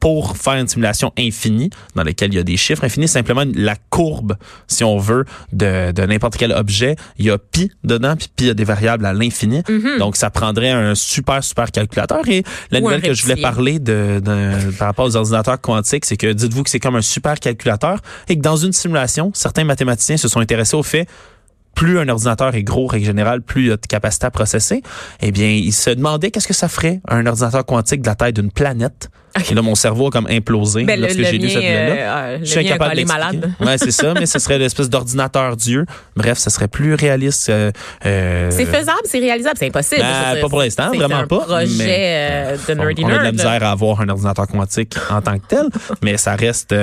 pour 0.00 0.36
faire 0.36 0.54
une 0.54 0.68
simulation 0.68 1.12
infinie, 1.18 1.70
dans 1.94 2.02
laquelle 2.02 2.32
il 2.32 2.36
y 2.36 2.40
a 2.40 2.42
des 2.42 2.56
chiffres 2.56 2.84
infinis, 2.84 3.08
simplement 3.08 3.44
la 3.54 3.76
courbe, 3.90 4.36
si 4.66 4.84
on 4.84 4.98
veut, 4.98 5.24
de, 5.52 5.92
de 5.92 6.02
n'importe 6.02 6.36
quel 6.36 6.52
objet, 6.52 6.96
il 7.18 7.26
y 7.26 7.30
a 7.30 7.38
pi 7.38 7.70
dedans, 7.84 8.16
puis 8.16 8.28
pi, 8.34 8.44
il 8.44 8.46
y 8.48 8.50
a 8.50 8.54
des 8.54 8.64
variables 8.64 9.06
à 9.06 9.12
l'infini. 9.12 9.62
Mhm. 9.68 9.98
Donc, 9.98 10.16
ça 10.16 10.30
prendrait 10.30 10.70
un 10.70 10.94
super, 10.94 11.42
super 11.42 11.70
calculateur. 11.70 12.28
Et 12.28 12.44
la 12.70 12.80
nouvelle 12.80 13.02
que 13.02 13.14
je 13.14 13.22
voulais 13.22 13.40
parler 13.40 13.78
de, 13.78 14.20
de, 14.22 14.70
par 14.78 14.88
rapport 14.88 15.06
aux 15.06 15.16
ordinateurs 15.16 15.60
quantiques, 15.60 16.04
c'est 16.04 16.16
que 16.16 16.32
dites-vous 16.32 16.62
que 16.62 16.70
c'est 16.70 16.80
comme 16.80 16.96
un 16.96 17.02
super 17.02 17.38
calculateur 17.38 18.00
et 18.28 18.36
que 18.36 18.42
dans 18.42 18.56
une 18.56 18.72
simulation, 18.72 19.30
certains 19.34 19.64
mathématiciens 19.64 20.16
se 20.16 20.28
sont 20.28 20.40
intéressés 20.40 20.76
au 20.76 20.82
fait 20.82 21.06
plus 21.74 21.98
un 21.98 22.08
ordinateur 22.08 22.54
est 22.54 22.62
gros, 22.62 22.86
règle 22.86 23.06
générale, 23.06 23.42
plus 23.42 23.66
il 23.66 23.72
a 23.72 23.76
de 23.76 23.86
capacité 23.86 24.26
à 24.26 24.30
processer. 24.30 24.82
Eh 25.20 25.32
bien, 25.32 25.48
ils 25.48 25.72
se 25.72 25.90
demandaient 25.90 26.30
qu'est-ce 26.30 26.48
que 26.48 26.54
ça 26.54 26.68
ferait 26.68 27.00
un 27.08 27.26
ordinateur 27.26 27.66
quantique 27.66 28.02
de 28.02 28.06
la 28.06 28.14
taille 28.14 28.32
d'une 28.32 28.50
planète 28.50 29.10
Et 29.50 29.54
là, 29.54 29.62
mon 29.62 29.74
cerveau 29.74 30.08
a 30.08 30.10
comme 30.10 30.26
implosé 30.30 30.84
Ben, 30.84 31.00
lorsque 31.00 31.16
le 31.18 31.24
j'ai 31.24 31.38
lu 31.38 31.48
cette 31.48 31.56
nouvelle-là. 31.56 32.24
euh, 32.24 32.38
Je 32.40 32.44
suis 32.44 32.60
incapable 32.60 32.94
d'expliquer. 32.96 33.20
malade. 33.26 33.52
Ouais, 33.60 33.78
c'est 33.78 33.90
ça, 33.90 34.14
mais 34.14 34.26
ce 34.26 34.38
serait 34.38 34.58
l'espèce 34.58 34.88
d'ordinateur 34.88 35.56
Dieu. 35.56 35.86
Bref, 36.16 36.38
ça 36.38 36.50
serait 36.50 36.68
plus 36.68 36.94
réaliste. 36.94 37.48
euh, 37.48 37.70
euh, 38.06 38.50
C'est 38.52 38.64
faisable, 38.66 39.00
c'est 39.04 39.18
réalisable, 39.18 39.56
c'est 39.58 39.66
impossible. 39.66 40.02
Ben, 40.02 40.40
pas 40.40 40.48
pour 40.48 40.60
l'instant, 40.60 40.88
vraiment 40.92 41.16
un 41.16 41.26
pas, 41.26 41.40
projet 41.40 41.66
euh, 41.90 42.56
de 42.56 42.72
on, 42.72 42.84
nerdy 42.84 43.04
on 43.04 43.08
a 43.08 43.18
de 43.18 43.24
la 43.24 43.32
misère 43.32 43.62
à 43.62 43.70
avoir 43.70 44.00
un 44.00 44.08
ordinateur 44.08 44.46
quantique 44.46 44.94
en 45.10 45.20
tant 45.20 45.38
que 45.38 45.46
tel, 45.48 45.66
mais 46.02 46.16
ça 46.16 46.36
reste, 46.36 46.74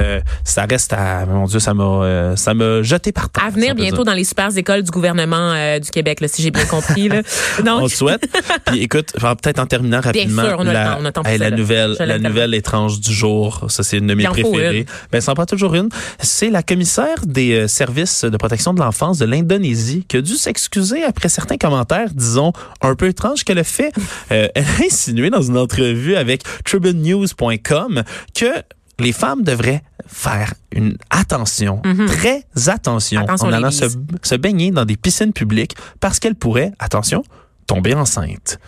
ça 0.44 0.66
reste 0.70 0.94
à, 0.94 1.26
mon 1.26 1.46
Dieu, 1.46 1.60
ça 1.60 1.74
m'a, 1.74 2.34
ça 2.36 2.54
m'a 2.54 2.82
jeté 2.84 3.12
par 3.12 3.30
terre. 3.30 3.46
À 3.46 3.50
venir 3.50 3.72
on 3.72 3.76
bientôt 3.76 3.96
dire. 3.98 4.06
dans 4.06 4.14
les 4.14 4.24
super 4.24 4.50
écoles 4.56 4.84
du 4.84 4.92
gouvernement 4.92 5.54
du 5.80 5.90
Québec, 5.90 6.22
là, 6.22 6.28
si 6.28 6.42
j'ai 6.42 6.52
bien 6.52 6.66
compris. 6.66 7.08
Là. 7.10 7.22
On 7.60 7.64
Donc, 7.64 7.82
le 7.84 7.88
souhaite. 7.90 8.28
Puis 8.66 8.82
écoute, 8.84 9.14
peut-être 9.14 9.60
en 9.60 9.66
terminant 9.66 10.02
rapidement, 10.02 10.44
sûr, 10.44 10.56
on 10.60 10.62
a 10.62 10.66
le 10.66 10.74
la, 10.74 10.86
temps, 10.86 10.98
on 11.00 11.04
a 11.04 11.08
le 11.08 11.12
temps 11.12 11.24
pour 11.24 11.32
hey, 11.32 11.38
la 11.38 11.50
ça, 11.50 11.56
nouvelle, 11.56 11.96
la 12.00 12.20
nouvelle 12.42 12.56
étrange 12.56 13.00
du 13.00 13.14
jour. 13.14 13.66
Ça, 13.70 13.84
c'est 13.84 13.98
une 13.98 14.08
de 14.08 14.14
mes 14.14 14.24
préférées. 14.24 14.86
Ben, 15.12 15.22
ça 15.22 15.32
en 15.32 15.36
prend 15.36 15.46
toujours 15.46 15.76
une. 15.76 15.90
C'est 16.20 16.50
la 16.50 16.64
commissaire 16.64 17.26
des 17.26 17.54
euh, 17.54 17.68
services 17.68 18.24
de 18.24 18.36
protection 18.38 18.74
de 18.74 18.80
l'enfance 18.80 19.20
de 19.20 19.26
l'Indonésie 19.26 20.06
qui 20.08 20.18
a 20.18 20.22
dû 20.22 20.36
s'excuser 20.36 21.04
après 21.04 21.30
certains 21.30 21.58
commentaires, 21.58 22.10
disons, 22.14 22.54
un 22.82 22.96
peu 22.96 23.08
étranges 23.08 23.44
qu'elle 23.44 23.60
a 23.60 23.64
fait. 23.64 23.94
Euh, 24.32 24.48
elle 24.56 24.66
a 24.66 24.86
insinué 24.86 25.30
dans 25.30 25.42
une 25.42 25.58
entrevue 25.58 26.16
avec 26.16 26.44
tribunenews.com 26.66 28.04
que 28.34 28.52
les 29.00 29.12
femmes 29.12 29.44
devraient 29.44 29.84
faire 30.08 30.54
une 30.72 30.98
attention, 31.10 31.82
très 32.08 32.46
attention. 32.68 33.22
Attention, 33.22 33.48
en 33.48 33.54
allant 33.54 33.72
se, 33.72 33.86
se 34.22 34.36
baigner 34.36 34.72
dans 34.72 34.86
des 34.86 34.98
piscines 34.98 35.34
publiques 35.34 35.76
parce 36.00 36.20
qu'elles 36.20 36.36
pourraient, 36.36 36.72
attention, 36.80 37.24
tomber 37.66 37.94
enceinte. 37.96 38.60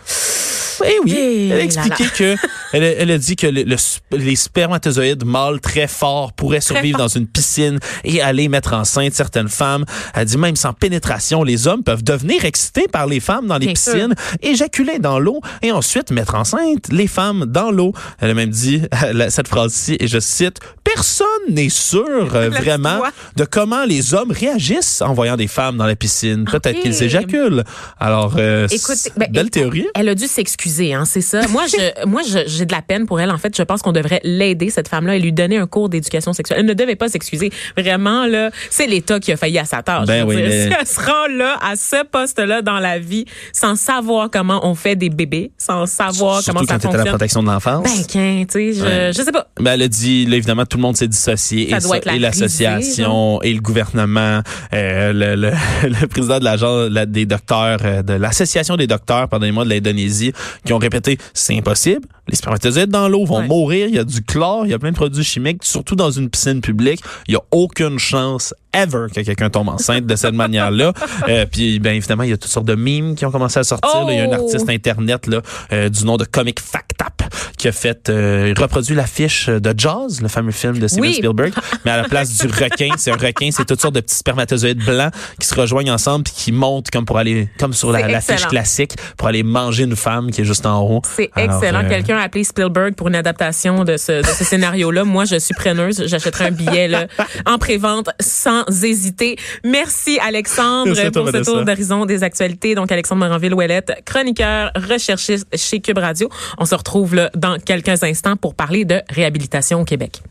Eh 0.85 0.99
oui, 1.03 1.13
Eh 1.15 1.45
elle 1.47 1.51
a 1.53 1.55
là 1.57 1.63
expliqué 1.63 2.05
que 2.15 2.35
elle 2.73 2.83
a, 2.83 2.87
elle 2.93 3.11
a 3.11 3.17
dit 3.17 3.35
que 3.35 3.47
le- 3.47 3.63
le 3.63 3.75
sp- 3.75 4.01
les 4.11 4.35
spermatozoïdes 4.35 5.25
mâles 5.25 5.59
très 5.61 5.87
forts 5.87 6.33
pourraient 6.33 6.61
survivre 6.61 6.97
dans 6.97 7.07
une 7.07 7.27
piscine 7.27 7.79
et 8.03 8.21
aller 8.21 8.47
mettre 8.47 8.73
enceinte 8.73 9.13
certaines 9.13 9.49
femmes. 9.49 9.85
Elle 10.13 10.21
a 10.21 10.25
dit 10.25 10.37
même 10.37 10.55
sans 10.55 10.73
pénétration, 10.73 11.43
les 11.43 11.67
hommes 11.67 11.83
peuvent 11.83 12.03
devenir 12.03 12.45
excités 12.45 12.87
par 12.87 13.07
les 13.07 13.19
femmes 13.19 13.47
dans 13.47 13.57
les 13.57 13.67
Bien 13.67 13.73
piscines, 13.73 14.15
éjaculer 14.41 14.99
dans 14.99 15.19
l'eau 15.19 15.41
et 15.61 15.71
ensuite 15.71 16.11
mettre 16.11 16.35
enceinte 16.35 16.87
les 16.91 17.07
femmes 17.07 17.45
dans 17.45 17.71
l'eau. 17.71 17.93
Elle 18.19 18.29
a 18.31 18.33
même 18.33 18.49
dit 18.49 18.81
cette 19.29 19.47
phrase-ci 19.47 19.97
et 19.99 20.07
je 20.07 20.19
cite 20.19 20.59
personne 20.93 21.27
n'est 21.49 21.69
sûr 21.69 22.05
euh, 22.35 22.49
vraiment 22.61 22.99
de 23.35 23.45
comment 23.45 23.85
les 23.85 24.13
hommes 24.13 24.31
réagissent 24.31 25.01
en 25.01 25.13
voyant 25.13 25.35
des 25.35 25.47
femmes 25.47 25.77
dans 25.77 25.85
la 25.85 25.95
piscine. 25.95 26.45
Peut-être 26.45 26.77
Ok. 26.77 26.81
qu'ils 26.83 27.03
éjaculent. 27.03 27.63
Alors, 27.99 28.35
euh, 28.37 28.67
Écoute, 28.71 28.97
ben, 29.17 29.27
belle 29.31 29.41
écoute, 29.43 29.53
théorie. 29.53 29.87
Elle 29.95 30.09
a 30.09 30.15
dû 30.15 30.25
s'excuser, 30.27 30.93
hein, 30.93 31.05
c'est 31.05 31.21
ça. 31.21 31.41
Moi, 31.49 31.63
je, 31.67 32.05
moi, 32.07 32.21
je- 32.27 32.43
j'ai 32.47 32.65
de 32.65 32.71
la 32.73 32.81
peine 32.81 33.05
pour 33.05 33.19
elle. 33.19 33.31
En 33.31 33.37
fait, 33.37 33.55
je 33.55 33.63
pense 33.63 33.81
qu'on 33.81 33.91
devrait 33.91 34.21
l'aider 34.23 34.69
cette 34.69 34.87
femme-là 34.87 35.15
et 35.15 35.19
lui 35.19 35.33
donner 35.33 35.57
un 35.57 35.67
cours 35.67 35.89
d'éducation 35.89 36.33
sexuelle. 36.33 36.59
Elle 36.59 36.65
ne 36.65 36.73
devait 36.73 36.95
pas 36.95 37.09
s'excuser. 37.09 37.51
Vraiment 37.77 38.25
là, 38.25 38.51
c'est 38.69 38.87
l'État 38.87 39.19
qui 39.19 39.31
a 39.31 39.37
failli 39.37 39.57
à 39.59 39.65
sa 39.65 39.81
tâche. 39.83 40.07
Ben 40.07 40.25
oui, 40.25 40.35
mais- 40.37 40.63
Si 40.67 40.73
elle 40.79 40.87
se 40.87 40.99
rend 40.99 41.27
là 41.35 41.57
à 41.61 41.75
ce 41.75 42.05
poste-là 42.05 42.61
dans 42.61 42.79
la 42.79 42.99
vie, 42.99 43.25
sans 43.51 43.75
savoir 43.75 44.29
comment 44.31 44.65
on 44.67 44.75
fait 44.75 44.95
des 44.95 45.09
bébés, 45.09 45.51
sans 45.57 45.85
savoir 45.85 46.41
Surtout 46.41 46.59
comment 46.59 46.67
ça 46.67 46.73
quand 46.75 46.79
tu 46.79 46.87
à 46.87 46.89
la 46.89 46.95
fonctionne. 46.97 47.13
protection 47.13 47.43
de 47.43 47.47
l'enfance. 47.47 47.83
Ben, 47.83 48.45
tu 48.45 48.51
sais, 48.51 48.73
je, 48.73 48.83
Ouais. 48.83 49.11
je 49.15 49.21
sais 49.21 49.31
pas. 49.31 49.47
Ben, 49.59 49.73
elle 49.73 49.81
a 49.83 49.87
dit, 49.87 50.25
là, 50.25 50.35
évidemment, 50.37 50.65
tout 50.65 50.77
le 50.77 50.82
monde 50.83 50.97
s'est 50.97 51.07
dissocié. 51.07 51.69
Ça 51.79 51.97
et, 51.97 52.19
la 52.19 52.29
l'association, 52.29 53.41
et 53.41 53.53
le 53.53 53.59
gouvernement, 53.61 54.41
euh, 54.73 55.13
le, 55.13 55.35
le, 55.35 55.51
le 56.01 56.07
président 56.07 56.39
de 56.39 56.43
l'agence 56.43 56.89
la- 56.89 57.05
des 57.05 57.25
docteurs, 57.25 57.79
euh, 57.83 58.01
de 58.03 58.13
l'association 58.13 58.75
des 58.77 58.87
docteurs, 58.87 59.27
pardonnez-moi, 59.29 59.65
de 59.65 59.69
l'Indonésie, 59.69 60.33
qui 60.65 60.73
ont 60.73 60.77
répété, 60.77 61.17
c'est 61.33 61.57
impossible. 61.57 62.07
Les 62.29 62.35
spermatozoïdes 62.35 62.89
dans 62.89 63.09
l'eau 63.09 63.25
vont 63.25 63.39
Ouais. 63.39 63.47
mourir. 63.47 63.87
Il 63.89 63.95
y 63.95 63.99
a 63.99 64.03
du 64.03 64.21
chlore, 64.23 64.65
il 64.65 64.71
y 64.71 64.73
a 64.73 64.79
plein 64.79 64.91
de 64.91 64.95
produits 64.95 65.23
chimiques, 65.23 65.63
surtout 65.63 65.95
dans 65.95 66.11
une 66.11 66.29
piscine 66.29 66.61
publique. 66.61 67.01
Il 67.27 67.33
y 67.33 67.37
a 67.37 67.41
aucune 67.51 67.99
chance 67.99 68.53
ever 68.73 69.07
que 69.13 69.21
quelqu'un 69.21 69.49
tombe 69.49 69.69
enceinte 69.69 70.05
de 70.05 70.15
cette 70.15 70.33
manière-là. 70.35 70.93
Euh, 71.29 71.45
puis, 71.49 71.79
ben 71.79 71.95
évidemment, 71.95 72.23
il 72.23 72.31
y 72.31 72.33
a 72.33 72.37
toutes 72.37 72.51
sortes 72.51 72.65
de 72.65 72.75
mimes 72.75 73.15
qui 73.15 73.25
ont 73.25 73.31
commencé 73.31 73.57
à 73.59 73.63
sortir. 73.63 74.05
là. 74.05 74.11
Il 74.11 74.17
y 74.17 74.19
a 74.19 74.23
un 74.23 74.37
Oh! 74.37 74.43
artiste 74.45 74.69
internet 74.69 75.25
là, 75.27 75.41
euh, 75.71 75.87
du 75.89 76.03
nom 76.05 76.17
de 76.17 76.25
Comic 76.25 76.59
Fact 76.59 77.01
Up 77.01 77.29
qui 77.57 77.67
a 77.67 77.71
fait 77.71 78.09
euh, 78.09 78.53
reproduit 78.57 78.95
l'affiche 78.95 79.47
de 79.47 79.73
Jaws, 79.77 80.19
le 80.21 80.27
fameux 80.27 80.51
film 80.51 80.79
de 80.79 80.87
Steven 80.87 81.01
Oui. 81.09 81.13
Spielberg, 81.15 81.53
mais 81.85 81.91
à 81.91 81.97
la 81.97 82.03
place 82.03 82.37
du 82.37 82.47
requin, 82.63 82.89
c'est 82.97 83.11
un 83.11 83.15
requin, 83.15 83.49
c'est 83.51 83.63
toutes 83.65 83.79
sortes 83.81 83.95
de 83.95 84.01
petits 84.01 84.15
spermatozoïdes 84.15 84.83
blancs 84.83 85.13
qui 85.39 85.47
se 85.47 85.55
rejoignent 85.55 85.91
ensemble 85.91 86.23
puis 86.25 86.33
qui 86.35 86.51
montent 86.51 86.91
comme 86.91 87.05
pour 87.05 87.17
aller 87.17 87.47
comme 87.59 87.73
sur 87.73 87.91
la- 87.91 88.07
l'affiche 88.07 88.45
classique 88.47 88.93
pour 89.17 89.27
aller 89.29 89.43
manger 89.43 89.83
une 89.83 89.95
femme 89.95 90.29
qui 90.31 90.41
est 90.41 90.45
juste 90.45 90.65
en 90.65 90.81
haut. 90.81 91.01
C'est 91.15 91.29
Alors, 91.35 91.61
excellent. 91.63 91.85
euh, 91.85 91.89
Quelqu'un 91.89 92.17
a 92.17 92.23
appelé 92.23 92.43
Spielberg 92.43 92.95
pour 92.95 93.07
une 93.07 93.15
adaptation 93.15 93.83
de 93.85 93.95
ce, 93.97 94.21
de 94.21 94.27
ce 94.27 94.43
scénario-là. 94.43 95.03
Moi, 95.05 95.25
je 95.25 95.37
suis 95.39 95.53
preneuse. 95.55 96.03
J'achèterai 96.07 96.47
un 96.47 96.51
billet 96.51 96.87
là, 96.87 97.05
en 97.45 97.57
prévente 97.57 98.09
sans 98.19 98.62
hésiter. 98.69 99.37
Merci, 99.63 100.19
Alexandre, 100.19 100.93
Merci 100.95 101.11
pour 101.11 101.29
ce 101.29 101.43
tour 101.43 101.63
d'horizon 101.63 102.05
des 102.05 102.23
actualités. 102.23 102.75
Donc, 102.75 102.91
Alexandre 102.91 103.25
Moranville-Ouellette, 103.25 104.01
chroniqueur, 104.05 104.71
recherchiste 104.75 105.47
chez 105.55 105.79
Cube 105.79 105.97
Radio. 105.97 106.29
On 106.57 106.65
se 106.65 106.75
retrouve 106.75 107.15
là, 107.15 107.29
dans 107.35 107.57
quelques 107.59 108.03
instants 108.03 108.35
pour 108.35 108.55
parler 108.55 108.85
de 108.85 109.01
réhabilitation 109.09 109.81
au 109.81 109.85
Québec. 109.85 110.21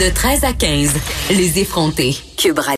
De 0.00 0.12
13 0.12 0.44
à 0.44 0.52
15, 0.52 0.90
les 1.30 1.60
effrontés. 1.60 2.16
Cube 2.36 2.58
Radio. 2.58 2.74